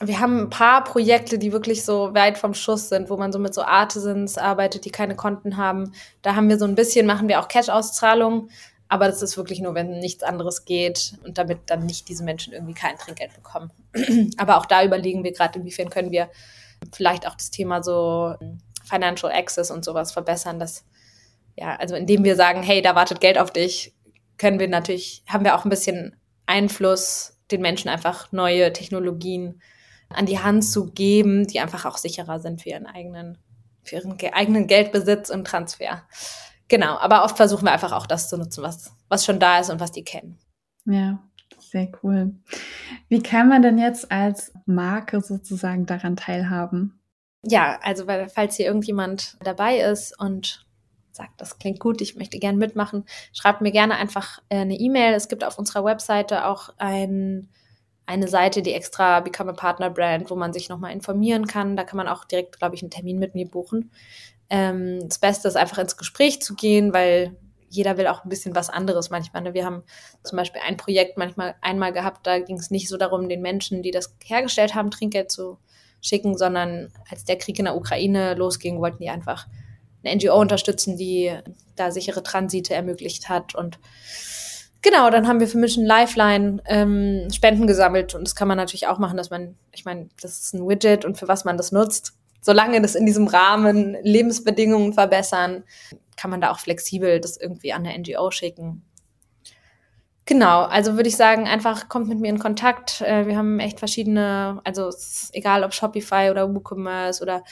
wir 0.00 0.20
haben 0.20 0.42
ein 0.42 0.50
paar 0.50 0.84
Projekte, 0.84 1.38
die 1.38 1.52
wirklich 1.52 1.84
so 1.84 2.14
weit 2.14 2.38
vom 2.38 2.54
Schuss 2.54 2.88
sind, 2.88 3.10
wo 3.10 3.16
man 3.16 3.32
so 3.32 3.38
mit 3.38 3.54
so 3.54 3.62
Artisans 3.62 4.38
arbeitet, 4.38 4.84
die 4.84 4.90
keine 4.90 5.16
Konten 5.16 5.56
haben. 5.56 5.92
Da 6.22 6.36
haben 6.36 6.48
wir 6.48 6.58
so 6.58 6.66
ein 6.66 6.74
bisschen, 6.74 7.06
machen 7.06 7.28
wir 7.28 7.40
auch 7.40 7.48
Cash-Auszahlungen, 7.48 8.50
aber 8.88 9.06
das 9.06 9.22
ist 9.22 9.36
wirklich 9.36 9.60
nur, 9.60 9.74
wenn 9.74 9.98
nichts 9.98 10.22
anderes 10.22 10.64
geht 10.64 11.14
und 11.24 11.38
damit 11.38 11.58
dann 11.66 11.84
nicht 11.84 12.08
diese 12.08 12.24
Menschen 12.24 12.52
irgendwie 12.52 12.74
kein 12.74 12.96
Trinkgeld 12.96 13.34
bekommen. 13.34 13.70
aber 14.38 14.56
auch 14.56 14.66
da 14.66 14.82
überlegen 14.82 15.24
wir 15.24 15.32
gerade, 15.32 15.58
inwiefern 15.58 15.90
können 15.90 16.10
wir 16.10 16.30
vielleicht 16.92 17.26
auch 17.26 17.34
das 17.34 17.50
Thema 17.50 17.82
so 17.82 18.34
Financial 18.84 19.30
Access 19.30 19.70
und 19.70 19.84
sowas 19.84 20.12
verbessern, 20.12 20.58
dass 20.58 20.84
ja, 21.56 21.76
also 21.76 21.96
indem 21.96 22.24
wir 22.24 22.36
sagen, 22.36 22.62
hey, 22.62 22.82
da 22.82 22.94
wartet 22.94 23.20
Geld 23.20 23.36
auf 23.36 23.52
dich, 23.52 23.92
können 24.38 24.60
wir 24.60 24.68
natürlich, 24.68 25.24
haben 25.26 25.44
wir 25.44 25.56
auch 25.56 25.64
ein 25.64 25.70
bisschen 25.70 26.16
Einfluss, 26.46 27.36
den 27.50 27.60
Menschen 27.60 27.88
einfach 27.88 28.30
neue 28.32 28.72
Technologien 28.72 29.60
an 30.08 30.26
die 30.26 30.38
Hand 30.38 30.64
zu 30.64 30.92
geben, 30.92 31.46
die 31.46 31.60
einfach 31.60 31.84
auch 31.84 31.98
sicherer 31.98 32.40
sind 32.40 32.62
für 32.62 32.70
ihren 32.70 32.86
eigenen, 32.86 33.38
für 33.82 33.96
ihren 33.96 34.16
eigenen 34.32 34.66
Geldbesitz 34.66 35.30
und 35.30 35.46
Transfer. 35.46 36.02
Genau, 36.68 36.98
aber 36.98 37.24
oft 37.24 37.36
versuchen 37.36 37.64
wir 37.64 37.72
einfach 37.72 37.92
auch 37.92 38.06
das 38.06 38.28
zu 38.28 38.36
nutzen, 38.36 38.62
was, 38.62 38.92
was 39.08 39.24
schon 39.24 39.40
da 39.40 39.58
ist 39.58 39.70
und 39.70 39.80
was 39.80 39.92
die 39.92 40.04
kennen. 40.04 40.38
Ja, 40.84 41.18
sehr 41.58 41.90
cool. 42.02 42.34
Wie 43.08 43.22
kann 43.22 43.48
man 43.48 43.62
denn 43.62 43.78
jetzt 43.78 44.10
als 44.12 44.52
Marke 44.66 45.20
sozusagen 45.20 45.86
daran 45.86 46.16
teilhaben? 46.16 47.00
Ja, 47.42 47.78
also 47.82 48.06
weil, 48.06 48.28
falls 48.28 48.56
hier 48.56 48.66
irgendjemand 48.66 49.36
dabei 49.42 49.80
ist 49.80 50.18
und 50.18 50.66
sagt, 51.12 51.40
das 51.40 51.58
klingt 51.58 51.80
gut, 51.80 52.00
ich 52.00 52.16
möchte 52.16 52.38
gerne 52.38 52.58
mitmachen, 52.58 53.04
schreibt 53.32 53.60
mir 53.60 53.72
gerne 53.72 53.96
einfach 53.96 54.40
äh, 54.48 54.58
eine 54.58 54.78
E-Mail. 54.78 55.14
Es 55.14 55.28
gibt 55.28 55.44
auf 55.44 55.58
unserer 55.58 55.84
Webseite 55.84 56.46
auch 56.46 56.70
ein 56.78 57.48
eine 58.08 58.26
Seite, 58.26 58.62
die 58.62 58.72
extra 58.72 59.20
Become 59.20 59.50
a 59.50 59.54
Partner 59.54 59.90
Brand, 59.90 60.30
wo 60.30 60.34
man 60.34 60.54
sich 60.54 60.70
nochmal 60.70 60.92
informieren 60.92 61.46
kann. 61.46 61.76
Da 61.76 61.84
kann 61.84 61.98
man 61.98 62.08
auch 62.08 62.24
direkt, 62.24 62.58
glaube 62.58 62.74
ich, 62.74 62.82
einen 62.82 62.90
Termin 62.90 63.18
mit 63.18 63.34
mir 63.34 63.46
buchen. 63.46 63.90
Ähm, 64.50 65.00
das 65.08 65.18
Beste 65.18 65.48
ist 65.48 65.56
einfach 65.56 65.78
ins 65.78 65.96
Gespräch 65.96 66.40
zu 66.40 66.54
gehen, 66.54 66.92
weil 66.92 67.36
jeder 67.70 67.98
will 67.98 68.06
auch 68.06 68.24
ein 68.24 68.28
bisschen 68.28 68.54
was 68.54 68.70
anderes 68.70 69.10
manchmal. 69.10 69.42
Ne? 69.42 69.54
Wir 69.54 69.64
haben 69.64 69.82
zum 70.22 70.36
Beispiel 70.36 70.62
ein 70.66 70.76
Projekt 70.76 71.18
manchmal 71.18 71.54
einmal 71.60 71.92
gehabt, 71.92 72.26
da 72.26 72.38
ging 72.38 72.56
es 72.56 72.70
nicht 72.70 72.88
so 72.88 72.96
darum, 72.96 73.28
den 73.28 73.42
Menschen, 73.42 73.82
die 73.82 73.90
das 73.90 74.14
hergestellt 74.24 74.74
haben, 74.74 74.90
Trinkgeld 74.90 75.30
zu 75.30 75.58
schicken, 76.00 76.36
sondern 76.36 76.92
als 77.10 77.24
der 77.24 77.36
Krieg 77.36 77.58
in 77.58 77.66
der 77.66 77.76
Ukraine 77.76 78.34
losging, 78.34 78.80
wollten 78.80 79.02
die 79.02 79.10
einfach 79.10 79.46
eine 80.02 80.16
NGO 80.16 80.40
unterstützen, 80.40 80.96
die 80.96 81.36
da 81.76 81.90
sichere 81.90 82.22
Transite 82.22 82.74
ermöglicht 82.74 83.28
hat 83.28 83.54
und 83.54 83.78
Genau, 84.80 85.10
dann 85.10 85.26
haben 85.26 85.40
wir 85.40 85.48
für 85.48 85.58
Mission 85.58 85.84
Lifeline 85.84 86.62
ähm, 86.66 87.28
Spenden 87.32 87.66
gesammelt 87.66 88.14
und 88.14 88.24
das 88.24 88.36
kann 88.36 88.46
man 88.46 88.56
natürlich 88.56 88.86
auch 88.86 88.98
machen, 88.98 89.16
dass 89.16 89.28
man, 89.28 89.56
ich 89.72 89.84
meine, 89.84 90.08
das 90.22 90.38
ist 90.38 90.54
ein 90.54 90.68
Widget 90.68 91.04
und 91.04 91.18
für 91.18 91.26
was 91.26 91.44
man 91.44 91.56
das 91.56 91.72
nutzt, 91.72 92.14
solange 92.40 92.80
das 92.80 92.94
in 92.94 93.06
diesem 93.06 93.26
Rahmen 93.26 93.96
Lebensbedingungen 94.02 94.92
verbessern, 94.92 95.64
kann 96.16 96.30
man 96.30 96.40
da 96.40 96.50
auch 96.50 96.58
flexibel 96.58 97.20
das 97.20 97.36
irgendwie 97.36 97.72
an 97.72 97.84
der 97.84 97.96
NGO 97.98 98.30
schicken. 98.30 98.82
Genau, 100.28 100.64
also 100.64 100.96
würde 100.96 101.08
ich 101.08 101.16
sagen, 101.16 101.48
einfach 101.48 101.88
kommt 101.88 102.08
mit 102.08 102.20
mir 102.20 102.28
in 102.28 102.38
Kontakt. 102.38 103.00
Äh, 103.00 103.26
wir 103.26 103.38
haben 103.38 103.60
echt 103.60 103.78
verschiedene, 103.78 104.60
also 104.62 104.90
egal 105.32 105.64
ob 105.64 105.72
Shopify 105.72 106.28
oder 106.30 106.54
WooCommerce 106.54 107.22
oder 107.22 107.42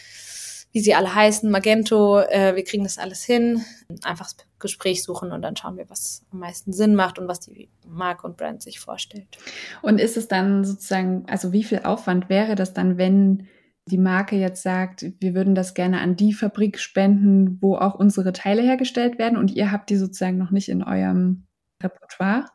wie 0.73 0.81
sie 0.81 0.95
alle 0.95 1.15
heißen, 1.15 1.51
Magento, 1.51 2.21
äh, 2.21 2.55
wir 2.55 2.63
kriegen 2.63 2.85
das 2.85 2.99
alles 2.99 3.25
hin. 3.25 3.65
Einfach 4.03 4.27
das 4.27 4.47
Gespräch 4.59 5.03
suchen 5.03 5.33
und 5.33 5.41
dann 5.41 5.57
schauen 5.57 5.79
wir, 5.79 5.89
was 5.89 6.27
am 6.31 6.41
meisten 6.41 6.75
Sinn 6.75 6.95
macht 6.95 7.19
und 7.19 7.29
was 7.29 7.41
die 7.41 7.71
Marke 7.87 8.27
und 8.27 8.37
Brand 8.37 8.63
sich 8.63 8.79
vorstellt. 8.79 9.39
Und 9.81 9.99
ist 9.99 10.19
es 10.19 10.29
dann 10.29 10.63
sozusagen, 10.63 11.25
also 11.29 11.53
wie 11.53 11.65
viel 11.65 11.79
Aufwand 11.79 12.29
wäre 12.29 12.57
das 12.57 12.75
dann, 12.75 12.99
wenn 12.99 13.49
die 13.89 13.99
Marke 13.99 14.37
jetzt 14.37 14.63
sagt, 14.63 15.07
wir 15.21 15.35
würden 15.35 15.55
das 15.55 15.75
gerne 15.75 16.01
an 16.01 16.17
die 16.17 16.33
Fabrik 16.33 16.79
spenden, 16.79 17.59
wo 17.61 17.77
auch 17.77 17.95
unsere 17.95 18.33
Teile 18.33 18.63
hergestellt 18.63 19.19
werden 19.19 19.39
und 19.39 19.53
ihr 19.53 19.71
habt 19.71 19.91
die 19.91 19.97
sozusagen 19.97 20.39
noch 20.39 20.51
nicht 20.51 20.69
in 20.69 20.83
eurem 20.83 21.47
Repertoire? 21.83 22.47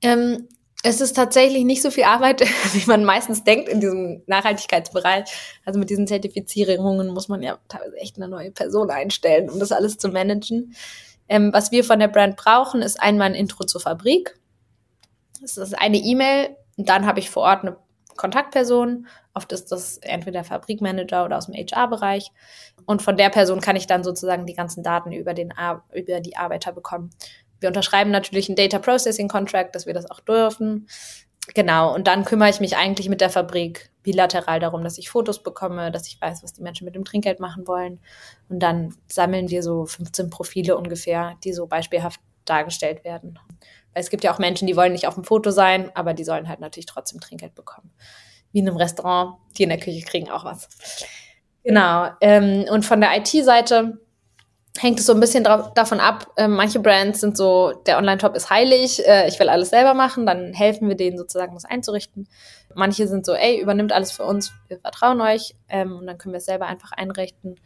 Ähm, 0.00 0.48
es 0.84 1.00
ist 1.00 1.14
tatsächlich 1.14 1.64
nicht 1.64 1.82
so 1.82 1.90
viel 1.90 2.04
Arbeit, 2.04 2.40
wie 2.72 2.86
man 2.86 3.04
meistens 3.04 3.42
denkt 3.44 3.68
in 3.68 3.80
diesem 3.80 4.22
Nachhaltigkeitsbereich. 4.26 5.24
Also 5.64 5.78
mit 5.78 5.90
diesen 5.90 6.06
Zertifizierungen 6.06 7.08
muss 7.08 7.28
man 7.28 7.42
ja 7.42 7.58
teilweise 7.68 7.96
echt 7.96 8.16
eine 8.16 8.28
neue 8.28 8.52
Person 8.52 8.90
einstellen, 8.90 9.50
um 9.50 9.58
das 9.58 9.72
alles 9.72 9.98
zu 9.98 10.08
managen. 10.08 10.74
Ähm, 11.28 11.50
was 11.52 11.72
wir 11.72 11.84
von 11.84 11.98
der 11.98 12.08
Brand 12.08 12.36
brauchen, 12.36 12.82
ist 12.82 13.00
einmal 13.00 13.28
ein 13.28 13.34
Intro 13.34 13.64
zur 13.64 13.80
Fabrik. 13.80 14.38
Das 15.40 15.56
ist 15.56 15.74
eine 15.74 15.98
E-Mail. 15.98 16.56
Dann 16.76 17.06
habe 17.06 17.20
ich 17.20 17.30
vor 17.30 17.42
Ort 17.42 17.62
eine 17.62 17.76
Kontaktperson. 18.16 19.06
Oft 19.34 19.52
ist 19.52 19.72
das 19.72 19.98
entweder 19.98 20.44
Fabrikmanager 20.44 21.24
oder 21.24 21.38
aus 21.38 21.46
dem 21.46 21.54
HR-Bereich. 21.54 22.30
Und 22.84 23.02
von 23.02 23.16
der 23.16 23.30
Person 23.30 23.60
kann 23.60 23.76
ich 23.76 23.86
dann 23.86 24.04
sozusagen 24.04 24.46
die 24.46 24.54
ganzen 24.54 24.82
Daten 24.82 25.12
über, 25.12 25.34
den 25.34 25.52
Ar 25.56 25.84
über 25.94 26.20
die 26.20 26.36
Arbeiter 26.36 26.72
bekommen. 26.72 27.10
Wir 27.60 27.68
unterschreiben 27.68 28.10
natürlich 28.10 28.48
einen 28.48 28.56
Data 28.56 28.78
Processing 28.78 29.28
Contract, 29.28 29.74
dass 29.74 29.86
wir 29.86 29.94
das 29.94 30.10
auch 30.10 30.20
dürfen. 30.20 30.88
Genau, 31.54 31.92
und 31.94 32.06
dann 32.06 32.24
kümmere 32.24 32.50
ich 32.50 32.60
mich 32.60 32.76
eigentlich 32.76 33.08
mit 33.08 33.20
der 33.20 33.30
Fabrik 33.30 33.90
bilateral 34.02 34.60
darum, 34.60 34.84
dass 34.84 34.98
ich 34.98 35.10
Fotos 35.10 35.42
bekomme, 35.42 35.90
dass 35.90 36.06
ich 36.06 36.20
weiß, 36.20 36.42
was 36.42 36.52
die 36.52 36.62
Menschen 36.62 36.84
mit 36.84 36.94
dem 36.94 37.04
Trinkgeld 37.04 37.40
machen 37.40 37.66
wollen. 37.66 38.00
Und 38.48 38.60
dann 38.60 38.94
sammeln 39.08 39.48
wir 39.48 39.62
so 39.62 39.86
15 39.86 40.30
Profile 40.30 40.76
ungefähr, 40.76 41.36
die 41.44 41.52
so 41.52 41.66
beispielhaft 41.66 42.20
dargestellt 42.44 43.04
werden. 43.04 43.38
Weil 43.92 44.02
es 44.02 44.10
gibt 44.10 44.24
ja 44.24 44.32
auch 44.32 44.38
Menschen, 44.38 44.66
die 44.66 44.76
wollen 44.76 44.92
nicht 44.92 45.06
auf 45.06 45.14
dem 45.14 45.24
Foto 45.24 45.50
sein, 45.50 45.90
aber 45.94 46.14
die 46.14 46.24
sollen 46.24 46.48
halt 46.48 46.60
natürlich 46.60 46.86
trotzdem 46.86 47.20
Trinkgeld 47.20 47.54
bekommen. 47.54 47.92
Wie 48.52 48.60
in 48.60 48.68
einem 48.68 48.76
Restaurant, 48.76 49.36
die 49.56 49.64
in 49.64 49.70
der 49.70 49.78
Küche 49.78 50.04
kriegen 50.04 50.30
auch 50.30 50.44
was. 50.44 50.68
Genau. 51.64 52.10
Ähm, 52.20 52.66
und 52.70 52.84
von 52.84 53.00
der 53.00 53.16
IT-Seite 53.16 53.98
hängt 54.78 54.98
es 54.98 55.06
so 55.06 55.12
ein 55.12 55.20
bisschen 55.20 55.44
drauf, 55.44 55.72
davon 55.74 56.00
ab. 56.00 56.32
Äh, 56.36 56.48
manche 56.48 56.80
Brands 56.80 57.20
sind 57.20 57.36
so, 57.36 57.72
der 57.86 57.98
Online-Shop 57.98 58.34
ist 58.34 58.50
heilig, 58.50 59.06
äh, 59.06 59.28
ich 59.28 59.38
will 59.38 59.48
alles 59.48 59.70
selber 59.70 59.94
machen, 59.94 60.26
dann 60.26 60.52
helfen 60.54 60.88
wir 60.88 60.96
denen 60.96 61.18
sozusagen, 61.18 61.54
das 61.54 61.64
einzurichten. 61.64 62.28
Manche 62.74 63.06
sind 63.06 63.26
so, 63.26 63.34
ey, 63.34 63.60
übernimmt 63.60 63.92
alles 63.92 64.12
für 64.12 64.24
uns, 64.24 64.52
wir 64.68 64.78
vertrauen 64.78 65.20
euch 65.20 65.54
ähm, 65.68 65.98
und 65.98 66.06
dann 66.06 66.18
können 66.18 66.32
wir 66.32 66.38
es 66.38 66.46
selber 66.46 66.66
einfach 66.66 66.92
einrichten. 66.92 67.60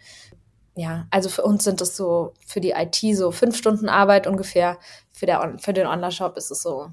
Ja, 0.75 1.07
also 1.11 1.29
für 1.29 1.43
uns 1.43 1.65
sind 1.65 1.81
es 1.81 1.97
so, 1.97 2.35
für 2.47 2.61
die 2.61 2.73
IT 2.73 2.99
so 3.17 3.31
fünf 3.31 3.57
Stunden 3.57 3.89
Arbeit 3.89 4.27
ungefähr. 4.27 4.79
Für, 5.13 5.25
der, 5.25 5.57
für 5.59 5.73
den 5.73 5.87
Online-Shop 5.87 6.37
ist 6.37 6.51
es 6.51 6.61
so 6.63 6.91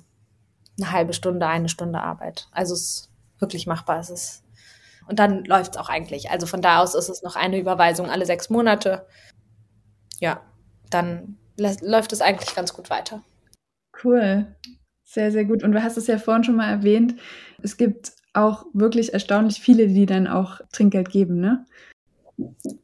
eine 0.77 0.91
halbe 0.91 1.13
Stunde, 1.13 1.47
eine 1.47 1.69
Stunde 1.69 1.99
Arbeit. 1.99 2.47
Also 2.51 2.75
es 2.75 2.81
ist 2.81 3.09
wirklich 3.43 3.67
machbar. 3.67 3.99
Es 3.99 4.09
ist 4.09 4.43
und 5.07 5.19
dann 5.19 5.43
läuft 5.43 5.75
es 5.75 5.77
auch 5.77 5.89
eigentlich. 5.89 6.31
Also 6.31 6.47
von 6.47 6.61
da 6.61 6.79
aus 6.79 6.95
ist 6.95 7.09
es 7.09 7.23
noch 7.23 7.35
eine 7.35 7.59
Überweisung 7.59 8.09
alle 8.09 8.25
sechs 8.25 8.49
Monate 8.49 9.05
ja, 10.23 10.41
dann 10.89 11.37
läuft 11.57 12.13
es 12.13 12.21
eigentlich 12.21 12.55
ganz 12.55 12.73
gut 12.73 12.89
weiter. 12.89 13.21
Cool. 14.03 14.47
Sehr, 15.03 15.31
sehr 15.33 15.43
gut. 15.43 15.61
Und 15.61 15.73
du 15.73 15.83
hast 15.83 15.97
es 15.97 16.07
ja 16.07 16.17
vorhin 16.17 16.45
schon 16.45 16.55
mal 16.55 16.69
erwähnt, 16.69 17.15
es 17.61 17.75
gibt 17.75 18.13
auch 18.33 18.65
wirklich 18.73 19.13
erstaunlich 19.13 19.59
viele, 19.59 19.87
die 19.87 20.05
dann 20.05 20.27
auch 20.27 20.61
Trinkgeld 20.71 21.09
geben, 21.09 21.41
ne? 21.41 21.65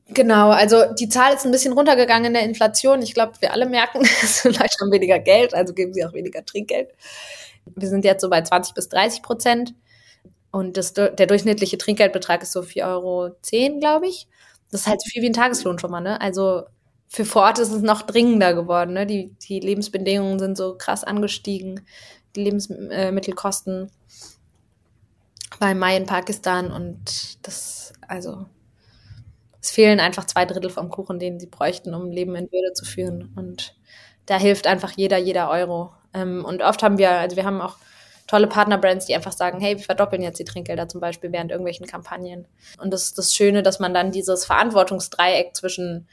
Genau, 0.09 0.51
also 0.51 0.93
die 0.99 1.09
Zahl 1.09 1.33
ist 1.33 1.45
ein 1.45 1.51
bisschen 1.51 1.73
runtergegangen 1.73 2.25
in 2.25 2.33
der 2.33 2.43
Inflation. 2.43 3.01
Ich 3.01 3.15
glaube, 3.15 3.33
wir 3.39 3.53
alle 3.53 3.67
merken, 3.67 4.01
es 4.21 4.43
Leute 4.43 4.75
haben 4.81 4.91
weniger 4.91 5.17
Geld, 5.19 5.55
also 5.55 5.73
geben 5.73 5.93
sie 5.93 6.05
auch 6.05 6.13
weniger 6.13 6.45
Trinkgeld. 6.45 6.89
Wir 7.75 7.87
sind 7.87 8.03
jetzt 8.03 8.21
so 8.21 8.29
bei 8.29 8.41
20 8.41 8.73
bis 8.75 8.89
30 8.89 9.23
Prozent. 9.23 9.73
Und 10.51 10.77
das, 10.77 10.93
der 10.93 11.11
durchschnittliche 11.11 11.77
Trinkgeldbetrag 11.77 12.41
ist 12.41 12.51
so 12.51 12.61
4,10 12.61 12.85
Euro, 12.87 13.79
glaube 13.79 14.07
ich. 14.07 14.27
Das 14.71 14.81
ist 14.81 14.87
halt 14.87 15.01
so 15.01 15.09
viel 15.09 15.21
wie 15.21 15.27
ein 15.27 15.33
Tageslohn 15.33 15.79
schon 15.79 15.91
mal, 15.91 16.01
ne? 16.01 16.19
Also 16.21 16.63
für 17.07 17.25
vor 17.25 17.41
Ort 17.43 17.59
ist 17.59 17.71
es 17.71 17.81
noch 17.81 18.03
dringender 18.03 18.53
geworden. 18.53 18.93
Ne? 18.93 19.05
Die, 19.05 19.35
die 19.41 19.59
Lebensbedingungen 19.59 20.39
sind 20.39 20.55
so 20.55 20.75
krass 20.77 21.03
angestiegen, 21.03 21.81
die 22.35 22.43
Lebensmittelkosten 22.43 23.89
bei 25.59 25.73
Mai 25.73 25.97
in 25.97 26.05
Pakistan 26.05 26.71
und 26.71 27.45
das, 27.45 27.93
also 28.07 28.45
es 29.59 29.71
fehlen 29.71 29.99
einfach 29.99 30.25
zwei 30.25 30.45
Drittel 30.45 30.69
vom 30.69 30.89
Kuchen, 30.89 31.19
den 31.19 31.39
sie 31.39 31.47
bräuchten, 31.47 31.93
um 31.93 32.11
Leben 32.11 32.35
in 32.35 32.51
Würde 32.51 32.73
zu 32.73 32.85
führen. 32.85 33.33
Und 33.35 33.75
da 34.25 34.37
hilft 34.37 34.67
einfach 34.67 34.91
jeder, 34.95 35.17
jeder 35.17 35.49
Euro. 35.49 35.91
Ähm, 36.13 36.45
und 36.45 36.61
oft 36.61 36.81
haben 36.81 36.97
wir, 36.97 37.11
also 37.11 37.35
wir 37.35 37.43
haben 37.43 37.59
auch 37.59 37.77
tolle 38.29 38.47
Partnerbrands, 38.47 39.07
die 39.07 39.15
einfach 39.15 39.31
sagen, 39.31 39.59
hey, 39.59 39.77
wir 39.77 39.83
verdoppeln 39.83 40.21
jetzt 40.21 40.37
die 40.37 40.43
Trinkgelder 40.43 40.87
zum 40.87 41.01
Beispiel 41.01 41.31
während 41.31 41.49
irgendwelchen 41.49 41.87
Kampagnen. 41.87 42.45
Und 42.77 42.93
das 42.93 43.05
ist 43.05 43.17
das 43.17 43.33
Schöne, 43.33 43.63
dass 43.63 43.79
man 43.79 43.91
dann 43.91 44.11
dieses 44.11 44.45
Verantwortungsdreieck 44.45 45.55
zwischen 45.55 46.07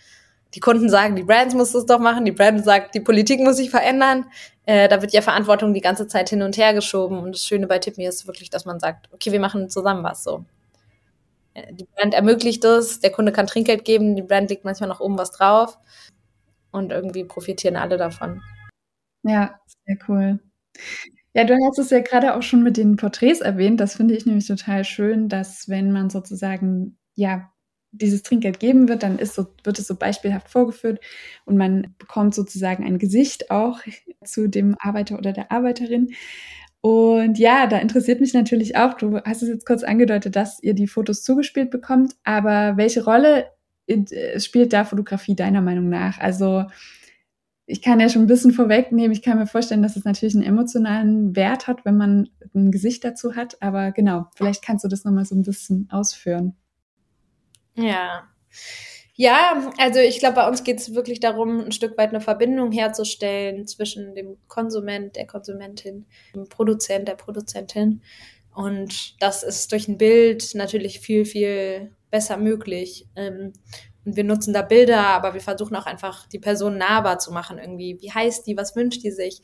die 0.54 0.60
Kunden 0.60 0.88
sagen, 0.88 1.14
die 1.14 1.24
Brands 1.24 1.54
muss 1.54 1.74
es 1.74 1.84
doch 1.84 1.98
machen, 1.98 2.24
die 2.24 2.32
Brand 2.32 2.64
sagt, 2.64 2.94
die 2.94 3.00
Politik 3.00 3.40
muss 3.40 3.56
sich 3.56 3.68
verändern. 3.68 4.24
Äh, 4.64 4.88
da 4.88 5.02
wird 5.02 5.12
ja 5.12 5.20
Verantwortung 5.20 5.74
die 5.74 5.82
ganze 5.82 6.06
Zeit 6.06 6.30
hin 6.30 6.40
und 6.40 6.56
her 6.56 6.72
geschoben. 6.72 7.18
Und 7.18 7.32
das 7.32 7.44
Schöne 7.44 7.66
bei 7.66 7.78
Tippme 7.78 8.06
ist 8.06 8.26
wirklich, 8.26 8.48
dass 8.48 8.64
man 8.64 8.80
sagt, 8.80 9.10
okay, 9.12 9.30
wir 9.32 9.40
machen 9.40 9.68
zusammen 9.68 10.02
was 10.02 10.24
so. 10.24 10.46
Äh, 11.52 11.74
die 11.74 11.84
Brand 11.84 12.14
ermöglicht 12.14 12.64
es, 12.64 13.00
der 13.00 13.12
Kunde 13.12 13.32
kann 13.32 13.46
Trinkgeld 13.46 13.84
geben, 13.84 14.16
die 14.16 14.22
Brand 14.22 14.48
legt 14.48 14.64
manchmal 14.64 14.88
noch 14.88 15.00
oben 15.00 15.18
was 15.18 15.32
drauf 15.32 15.76
und 16.70 16.92
irgendwie 16.92 17.24
profitieren 17.24 17.76
alle 17.76 17.98
davon. 17.98 18.40
Ja, 19.22 19.60
sehr 19.84 19.98
cool. 20.08 20.38
Ja, 21.36 21.44
du 21.44 21.54
hast 21.66 21.78
es 21.78 21.90
ja 21.90 22.00
gerade 22.00 22.34
auch 22.34 22.42
schon 22.42 22.62
mit 22.62 22.78
den 22.78 22.96
Porträts 22.96 23.42
erwähnt. 23.42 23.78
Das 23.78 23.96
finde 23.96 24.14
ich 24.16 24.24
nämlich 24.24 24.46
total 24.46 24.84
schön, 24.84 25.28
dass 25.28 25.68
wenn 25.68 25.92
man 25.92 26.08
sozusagen 26.08 26.96
ja 27.14 27.52
dieses 27.92 28.22
Trinkgeld 28.22 28.58
geben 28.58 28.88
wird, 28.88 29.02
dann 29.02 29.18
ist 29.18 29.34
so, 29.34 29.46
wird 29.62 29.78
es 29.78 29.86
so 29.86 29.96
beispielhaft 29.96 30.48
vorgeführt 30.48 30.98
und 31.44 31.58
man 31.58 31.94
bekommt 31.98 32.34
sozusagen 32.34 32.84
ein 32.84 32.98
Gesicht 32.98 33.50
auch 33.50 33.80
zu 34.24 34.48
dem 34.48 34.76
Arbeiter 34.80 35.18
oder 35.18 35.34
der 35.34 35.52
Arbeiterin. 35.52 36.14
Und 36.80 37.38
ja, 37.38 37.66
da 37.66 37.78
interessiert 37.80 38.20
mich 38.22 38.32
natürlich 38.32 38.76
auch, 38.78 38.94
du 38.94 39.18
hast 39.22 39.42
es 39.42 39.50
jetzt 39.50 39.66
kurz 39.66 39.82
angedeutet, 39.82 40.36
dass 40.36 40.62
ihr 40.62 40.72
die 40.72 40.86
Fotos 40.86 41.22
zugespielt 41.22 41.70
bekommt, 41.70 42.14
aber 42.24 42.78
welche 42.78 43.04
Rolle 43.04 43.50
äh, 43.88 44.40
spielt 44.40 44.72
da 44.72 44.86
Fotografie 44.86 45.36
deiner 45.36 45.60
Meinung 45.60 45.90
nach? 45.90 46.18
Also 46.18 46.64
ich 47.66 47.82
kann 47.82 47.98
ja 47.98 48.08
schon 48.08 48.22
ein 48.22 48.28
bisschen 48.28 48.52
vorwegnehmen, 48.52 49.12
ich 49.12 49.22
kann 49.22 49.38
mir 49.38 49.46
vorstellen, 49.46 49.82
dass 49.82 49.96
es 49.96 50.04
natürlich 50.04 50.34
einen 50.36 50.44
emotionalen 50.44 51.34
Wert 51.34 51.66
hat, 51.66 51.84
wenn 51.84 51.96
man 51.96 52.30
ein 52.54 52.70
Gesicht 52.70 53.04
dazu 53.04 53.34
hat, 53.34 53.60
aber 53.60 53.90
genau, 53.90 54.26
vielleicht 54.36 54.64
kannst 54.64 54.84
du 54.84 54.88
das 54.88 55.04
nochmal 55.04 55.24
so 55.24 55.34
ein 55.34 55.42
bisschen 55.42 55.88
ausführen. 55.90 56.56
Ja. 57.74 58.28
Ja, 59.18 59.72
also 59.78 59.98
ich 59.98 60.18
glaube, 60.18 60.36
bei 60.36 60.46
uns 60.46 60.62
geht 60.62 60.78
es 60.78 60.94
wirklich 60.94 61.20
darum, 61.20 61.60
ein 61.60 61.72
Stück 61.72 61.96
weit 61.96 62.10
eine 62.10 62.20
Verbindung 62.20 62.70
herzustellen 62.70 63.66
zwischen 63.66 64.14
dem 64.14 64.36
Konsument, 64.46 65.16
der 65.16 65.26
Konsumentin, 65.26 66.04
dem 66.34 66.48
Produzent, 66.48 67.08
der 67.08 67.14
Produzentin. 67.14 68.02
Und 68.54 69.20
das 69.20 69.42
ist 69.42 69.72
durch 69.72 69.88
ein 69.88 69.96
Bild 69.96 70.54
natürlich 70.54 71.00
viel, 71.00 71.24
viel 71.24 71.92
besser 72.10 72.36
möglich. 72.36 73.06
Und 74.06 74.16
wir 74.16 74.24
nutzen 74.24 74.54
da 74.54 74.62
Bilder, 74.62 75.08
aber 75.08 75.34
wir 75.34 75.40
versuchen 75.40 75.76
auch 75.76 75.86
einfach 75.86 76.26
die 76.28 76.38
Person 76.38 76.78
nahbar 76.78 77.18
zu 77.18 77.32
machen 77.32 77.58
irgendwie. 77.58 77.98
Wie 78.00 78.12
heißt 78.12 78.46
die? 78.46 78.56
Was 78.56 78.74
wünscht 78.76 79.02
die 79.02 79.10
sich? 79.10 79.42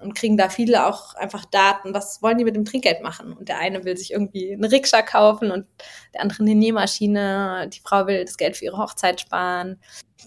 und 0.00 0.14
kriegen 0.14 0.36
da 0.36 0.48
viele 0.48 0.86
auch 0.86 1.14
einfach 1.14 1.44
Daten, 1.44 1.94
was 1.94 2.22
wollen 2.22 2.38
die 2.38 2.44
mit 2.44 2.56
dem 2.56 2.64
Trinkgeld 2.64 3.02
machen? 3.02 3.32
Und 3.32 3.48
der 3.48 3.58
eine 3.58 3.84
will 3.84 3.96
sich 3.96 4.12
irgendwie 4.12 4.52
eine 4.52 4.70
Rikscha 4.70 5.02
kaufen 5.02 5.50
und 5.50 5.66
der 6.12 6.22
andere 6.22 6.42
eine 6.42 6.54
Nähmaschine, 6.54 7.68
die 7.72 7.80
Frau 7.80 8.06
will 8.06 8.24
das 8.24 8.36
Geld 8.36 8.56
für 8.56 8.66
ihre 8.66 8.78
Hochzeit 8.78 9.20
sparen, 9.20 9.80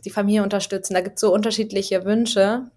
die 0.06 0.10
Familie 0.10 0.44
unterstützen. 0.44 0.94
Da 0.94 1.02
gibt 1.02 1.16
es 1.16 1.22
so 1.22 1.34
unterschiedliche 1.34 2.06
Wünsche. 2.06 2.70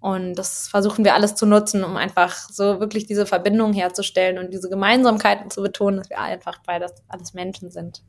Und 0.00 0.34
das 0.36 0.68
versuchen 0.68 1.04
wir 1.04 1.14
alles 1.14 1.34
zu 1.34 1.44
nutzen, 1.44 1.82
um 1.82 1.96
einfach 1.96 2.48
so 2.50 2.78
wirklich 2.78 3.06
diese 3.06 3.26
Verbindung 3.26 3.72
herzustellen 3.72 4.38
und 4.38 4.52
diese 4.52 4.68
Gemeinsamkeiten 4.68 5.50
zu 5.50 5.60
betonen, 5.60 5.96
dass 5.98 6.08
wir 6.08 6.20
einfach 6.20 6.60
beides 6.64 6.94
alles 7.08 7.34
Menschen 7.34 7.72
sind. 7.72 8.04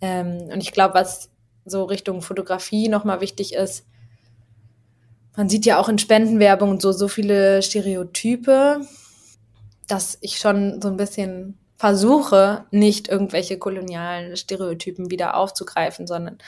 Ähm, 0.00 0.48
und 0.52 0.60
ich 0.60 0.70
glaube, 0.70 0.94
was 0.94 1.28
so 1.68 1.84
Richtung 1.84 2.22
Fotografie 2.22 2.88
nochmal 2.88 3.20
wichtig 3.20 3.54
ist, 3.54 3.84
man 5.36 5.48
sieht 5.48 5.66
ja 5.66 5.78
auch 5.78 5.88
in 5.88 5.98
Spendenwerbung 5.98 6.80
so, 6.80 6.90
so 6.90 7.06
viele 7.06 7.62
Stereotype, 7.62 8.80
dass 9.86 10.18
ich 10.20 10.38
schon 10.38 10.82
so 10.82 10.88
ein 10.88 10.96
bisschen 10.96 11.56
versuche, 11.76 12.64
nicht 12.72 13.06
irgendwelche 13.08 13.56
kolonialen 13.56 14.36
Stereotypen 14.36 15.12
wieder 15.12 15.36
aufzugreifen, 15.36 16.08
sondern 16.08 16.38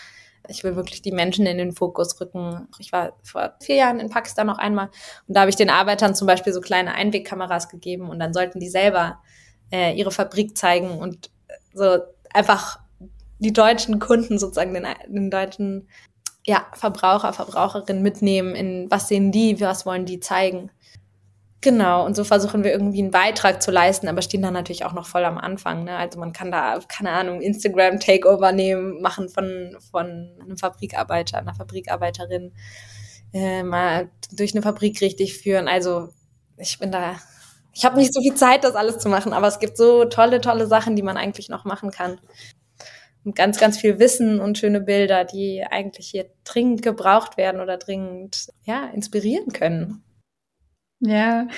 ich 0.48 0.64
will 0.64 0.74
wirklich 0.74 1.02
die 1.02 1.12
Menschen 1.12 1.46
in 1.46 1.58
den 1.58 1.70
Fokus 1.70 2.20
rücken. 2.20 2.66
Ich 2.80 2.90
war 2.90 3.12
vor 3.22 3.54
vier 3.60 3.76
Jahren 3.76 4.00
in 4.00 4.10
Pakistan 4.10 4.48
noch 4.48 4.58
einmal 4.58 4.90
und 5.28 5.36
da 5.36 5.42
habe 5.42 5.50
ich 5.50 5.56
den 5.56 5.70
Arbeitern 5.70 6.16
zum 6.16 6.26
Beispiel 6.26 6.52
so 6.52 6.60
kleine 6.60 6.94
Einwegkameras 6.94 7.68
gegeben 7.68 8.10
und 8.10 8.18
dann 8.18 8.32
sollten 8.32 8.58
die 8.58 8.68
selber 8.68 9.20
äh, 9.70 9.94
ihre 9.94 10.10
Fabrik 10.10 10.56
zeigen 10.56 10.98
und 10.98 11.30
so 11.72 11.98
einfach 12.34 12.80
die 13.40 13.52
deutschen 13.52 13.98
Kunden 13.98 14.38
sozusagen, 14.38 14.74
den, 14.74 14.86
den 15.08 15.30
deutschen 15.30 15.88
ja, 16.46 16.66
Verbraucher, 16.72 17.32
Verbraucherinnen 17.32 18.02
mitnehmen, 18.02 18.54
in 18.54 18.90
was 18.90 19.08
sehen 19.08 19.32
die, 19.32 19.60
was 19.60 19.84
wollen 19.84 20.06
die 20.06 20.20
zeigen. 20.20 20.70
Genau, 21.62 22.06
und 22.06 22.16
so 22.16 22.24
versuchen 22.24 22.64
wir 22.64 22.72
irgendwie 22.72 23.02
einen 23.02 23.10
Beitrag 23.10 23.62
zu 23.62 23.70
leisten, 23.70 24.08
aber 24.08 24.22
stehen 24.22 24.40
dann 24.40 24.54
natürlich 24.54 24.86
auch 24.86 24.94
noch 24.94 25.06
voll 25.06 25.26
am 25.26 25.36
Anfang. 25.36 25.84
Ne? 25.84 25.94
Also 25.94 26.18
man 26.18 26.32
kann 26.32 26.50
da, 26.50 26.78
keine 26.88 27.10
Ahnung, 27.10 27.42
Instagram-Takeover 27.42 28.52
nehmen, 28.52 29.02
machen 29.02 29.28
von, 29.28 29.76
von 29.90 30.30
einem 30.40 30.56
Fabrikarbeiter, 30.56 31.36
einer 31.36 31.54
Fabrikarbeiterin, 31.54 32.52
äh, 33.34 33.62
mal 33.62 34.08
durch 34.32 34.54
eine 34.54 34.62
Fabrik 34.62 35.02
richtig 35.02 35.36
führen. 35.36 35.68
Also 35.68 36.08
ich 36.56 36.78
bin 36.78 36.92
da, 36.92 37.16
ich 37.74 37.84
habe 37.84 37.98
nicht 37.98 38.14
so 38.14 38.22
viel 38.22 38.34
Zeit, 38.34 38.64
das 38.64 38.74
alles 38.74 38.98
zu 38.98 39.10
machen, 39.10 39.34
aber 39.34 39.46
es 39.46 39.58
gibt 39.58 39.76
so 39.76 40.06
tolle, 40.06 40.40
tolle 40.40 40.66
Sachen, 40.66 40.96
die 40.96 41.02
man 41.02 41.18
eigentlich 41.18 41.50
noch 41.50 41.66
machen 41.66 41.90
kann. 41.90 42.18
Und 43.24 43.36
ganz, 43.36 43.58
ganz 43.58 43.78
viel 43.78 43.98
Wissen 43.98 44.40
und 44.40 44.56
schöne 44.58 44.80
Bilder, 44.80 45.24
die 45.24 45.62
eigentlich 45.68 46.08
hier 46.08 46.30
dringend 46.44 46.82
gebraucht 46.82 47.36
werden 47.36 47.60
oder 47.60 47.76
dringend, 47.76 48.48
ja, 48.64 48.86
inspirieren 48.90 49.52
können. 49.52 50.02
Ja. 51.00 51.48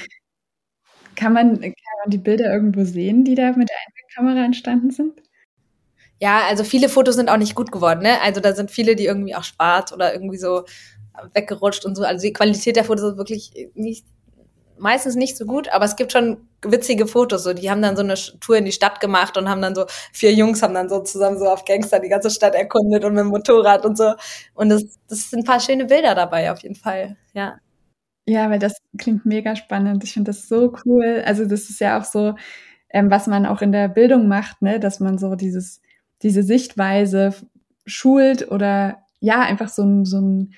Kann 1.15 1.33
man 1.35 1.61
kann 1.61 1.73
man 2.05 2.11
die 2.11 2.19
Bilder 2.19 2.53
irgendwo 2.53 2.85
sehen, 2.85 3.25
die 3.25 3.35
da 3.35 3.53
mit 3.53 3.69
der 3.69 3.77
Einwegkamera 3.87 4.45
entstanden 4.45 4.91
sind? 4.91 5.23
Ja, 6.21 6.43
also 6.49 6.65
viele 6.65 6.89
Fotos 6.89 7.17
sind 7.17 7.29
auch 7.29 7.37
nicht 7.37 7.55
gut 7.55 7.73
geworden, 7.73 8.03
ne? 8.03 8.21
Also 8.23 8.41
da 8.41 8.55
sind 8.55 8.71
viele, 8.71 8.97
die 8.97 9.07
irgendwie 9.07 9.35
auch 9.35 9.45
schwarz 9.45 9.93
oder 9.93 10.13
irgendwie 10.15 10.39
so 10.39 10.65
weggerutscht 11.35 11.85
und 11.85 11.97
so. 11.97 12.05
Also 12.05 12.23
die 12.27 12.33
Qualität 12.33 12.77
der 12.77 12.85
Fotos 12.85 13.13
ist 13.13 13.17
wirklich 13.19 13.53
nicht, 13.75 14.07
meistens 14.83 15.15
nicht 15.17 15.37
so 15.37 15.47
gut, 15.47 15.69
aber 15.71 15.85
es 15.85 15.97
gibt 15.97 16.13
schon 16.13 16.49
witzige 16.63 17.07
Fotos. 17.07 17.45
So, 17.45 17.55
die 17.55 17.71
haben 17.71 17.83
dann 17.83 17.97
so 17.97 18.03
eine 18.03 18.15
Tour 18.41 18.57
in 18.57 18.65
die 18.65 18.73
Stadt 18.73 19.01
gemacht 19.01 19.37
und 19.37 19.49
haben 19.49 19.63
dann 19.63 19.75
so, 19.75 19.87
vier 20.13 20.33
Jungs 20.35 20.63
haben 20.63 20.75
dann 20.75 20.89
so 20.89 21.01
zusammen 21.03 21.39
so 21.39 21.47
auf 21.49 21.65
Gangster 21.65 22.01
die 22.01 22.09
ganze 22.09 22.31
Stadt 22.31 22.55
erkundet 22.55 23.05
und 23.05 23.15
mit 23.15 23.21
dem 23.21 23.29
Motorrad 23.29 23.85
und 23.87 23.97
so. 23.97 24.15
Und 24.55 24.69
das, 24.71 24.85
das 25.09 25.31
sind 25.31 25.41
ein 25.41 25.45
paar 25.45 25.61
schöne 25.61 25.87
Bilder 25.87 26.15
dabei, 26.15 26.53
auf 26.53 26.61
jeden 26.63 26.75
Fall, 26.77 27.17
ja. 27.33 27.57
Ja, 28.27 28.51
weil 28.51 28.59
das 28.61 28.77
klingt 28.99 29.27
mega 29.27 29.57
spannend. 29.57 30.05
Ich 30.05 30.13
finde 30.13 30.31
das 30.31 30.49
so 30.49 30.75
cool. 30.85 31.23
Also 31.27 31.45
das 31.47 31.71
ist 31.71 31.81
ja 31.81 31.99
auch 32.01 32.05
so, 32.05 32.35
ähm, 32.91 33.11
was 33.11 33.27
man 33.27 33.47
auch 33.47 33.63
in 33.63 33.73
der 33.73 33.89
Bildung 33.89 34.29
macht, 34.29 34.63
ne, 34.63 34.79
dass 34.81 35.01
man 35.01 35.19
so 35.19 35.35
dieses, 35.35 35.81
diese 36.23 36.43
Sichtweise 36.45 37.35
schult 37.87 38.51
oder 38.51 38.99
ja, 39.21 39.41
einfach 39.41 39.69
so 39.69 40.05
so 40.05 40.21
ein 40.21 40.55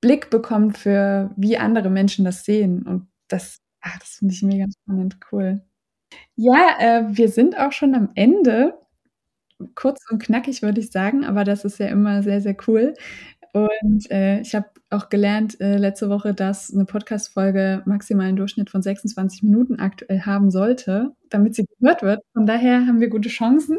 Blick 0.00 0.30
bekommt 0.30 0.78
für, 0.78 1.30
wie 1.36 1.56
andere 1.58 1.90
Menschen 1.90 2.24
das 2.24 2.44
sehen. 2.44 2.82
Und 2.82 3.08
das, 3.34 3.60
das 3.82 4.16
finde 4.18 4.34
ich 4.34 4.42
mega 4.42 4.66
spannend, 4.82 5.18
cool. 5.32 5.62
Ja, 6.36 6.76
äh, 6.78 7.16
wir 7.16 7.28
sind 7.28 7.58
auch 7.58 7.72
schon 7.72 7.94
am 7.94 8.10
Ende. 8.14 8.78
Kurz 9.74 10.00
und 10.10 10.22
knackig 10.22 10.62
würde 10.62 10.80
ich 10.80 10.90
sagen, 10.90 11.24
aber 11.24 11.44
das 11.44 11.64
ist 11.64 11.78
ja 11.78 11.86
immer 11.86 12.22
sehr, 12.22 12.40
sehr 12.40 12.56
cool. 12.66 12.94
Und 13.52 14.10
äh, 14.10 14.40
ich 14.40 14.54
habe 14.54 14.66
auch 14.90 15.08
gelernt 15.08 15.60
äh, 15.60 15.76
letzte 15.76 16.08
Woche, 16.10 16.34
dass 16.34 16.72
eine 16.72 16.84
Podcast-Folge 16.84 17.82
maximal 17.86 18.26
einen 18.26 18.36
Durchschnitt 18.36 18.70
von 18.70 18.82
26 18.82 19.44
Minuten 19.44 19.78
aktuell 19.78 20.22
haben 20.22 20.50
sollte, 20.50 21.12
damit 21.30 21.54
sie 21.54 21.64
gehört 21.78 22.02
wird. 22.02 22.20
Von 22.32 22.46
daher 22.46 22.86
haben 22.86 23.00
wir 23.00 23.08
gute 23.08 23.28
Chancen. 23.28 23.78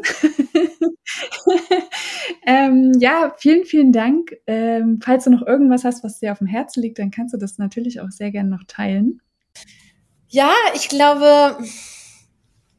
ähm, 2.46 2.92
ja, 2.98 3.34
vielen, 3.36 3.64
vielen 3.64 3.92
Dank. 3.92 4.34
Ähm, 4.46 4.98
falls 5.02 5.24
du 5.24 5.30
noch 5.30 5.46
irgendwas 5.46 5.84
hast, 5.84 6.02
was 6.02 6.20
dir 6.20 6.32
auf 6.32 6.38
dem 6.38 6.46
Herzen 6.46 6.82
liegt, 6.82 6.98
dann 6.98 7.10
kannst 7.10 7.34
du 7.34 7.38
das 7.38 7.58
natürlich 7.58 8.00
auch 8.00 8.10
sehr 8.10 8.30
gerne 8.30 8.48
noch 8.48 8.64
teilen. 8.66 9.20
Ja, 10.28 10.52
ich 10.74 10.88
glaube, 10.88 11.56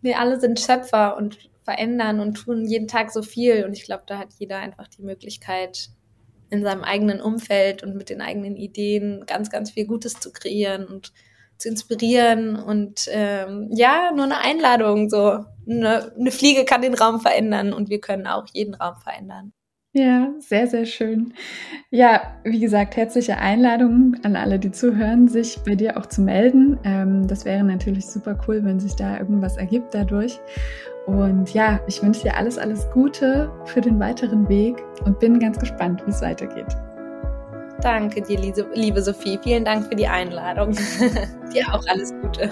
wir 0.02 0.20
alle 0.20 0.40
sind 0.40 0.60
Schöpfer 0.60 1.18
und 1.18 1.50
verändern 1.64 2.20
und 2.20 2.36
tun 2.36 2.66
jeden 2.66 2.88
Tag 2.88 3.12
so 3.12 3.22
viel. 3.22 3.66
Und 3.66 3.74
ich 3.74 3.84
glaube, 3.84 4.04
da 4.08 4.18
hat 4.18 4.30
jeder 4.38 4.58
einfach 4.58 4.88
die 4.88 5.02
Möglichkeit, 5.02 5.90
in 6.50 6.64
seinem 6.64 6.84
eigenen 6.84 7.20
Umfeld 7.22 7.84
und 7.84 7.96
mit 7.96 8.10
den 8.10 8.22
eigenen 8.22 8.56
Ideen 8.56 9.26
ganz, 9.26 9.50
ganz 9.50 9.72
viel 9.72 9.86
Gutes 9.86 10.20
zu 10.20 10.32
kreieren 10.32 10.88
und 10.88 11.12
zu 11.58 11.70
inspirieren 11.70 12.56
und 12.56 13.08
ähm, 13.10 13.70
ja, 13.72 14.12
nur 14.16 14.26
eine 14.26 14.38
Einladung, 14.38 15.10
so 15.10 15.44
eine, 15.68 16.14
eine 16.18 16.32
Fliege 16.32 16.66
kann 16.66 16.84
den 16.84 16.94
Raum 16.94 17.20
verändern 17.20 17.74
und 17.74 17.90
wir 17.90 18.00
können 18.00 18.28
auch 18.28 18.46
jeden 18.54 18.76
Raum 18.76 18.96
verändern. 19.02 19.54
Ja, 19.98 20.30
sehr, 20.38 20.68
sehr 20.68 20.86
schön. 20.86 21.34
Ja, 21.90 22.36
wie 22.44 22.60
gesagt, 22.60 22.96
herzliche 22.98 23.40
Einladung 23.40 24.16
an 24.22 24.36
alle, 24.36 24.60
die 24.60 24.72
zuhören, 24.72 25.28
sich 25.28 25.58
bei 25.66 25.74
dir 25.74 25.98
auch 25.98 26.06
zu 26.06 26.22
melden. 26.22 26.78
Ähm, 26.84 27.28
das 27.28 27.46
wäre 27.46 27.64
natürlich 27.64 28.06
super 28.06 28.40
cool, 28.48 28.64
wenn 28.64 28.80
sich 28.80 28.96
da 28.96 29.18
irgendwas 29.18 29.58
ergibt 29.58 29.96
dadurch. 29.96 30.40
Und 31.08 31.52
ja, 31.52 31.80
ich 31.88 32.04
wünsche 32.04 32.22
dir 32.22 32.38
alles, 32.38 32.60
alles 32.60 32.88
Gute 32.92 33.52
für 33.66 33.82
den 33.82 34.00
weiteren 34.00 34.48
Weg 34.48 34.76
und 35.04 35.20
bin 35.20 35.40
ganz 35.40 35.58
gespannt, 35.58 36.04
wie 36.06 36.12
es 36.12 36.22
weitergeht. 36.22 36.78
Danke 37.82 38.22
dir, 38.22 38.40
liebe 38.76 39.02
Sophie. 39.02 39.40
Vielen 39.42 39.66
Dank 39.66 39.88
für 39.88 39.96
die 39.96 40.08
Einladung. 40.08 40.74
dir 41.54 41.74
auch 41.74 41.84
alles 41.88 42.14
Gute. 42.22 42.52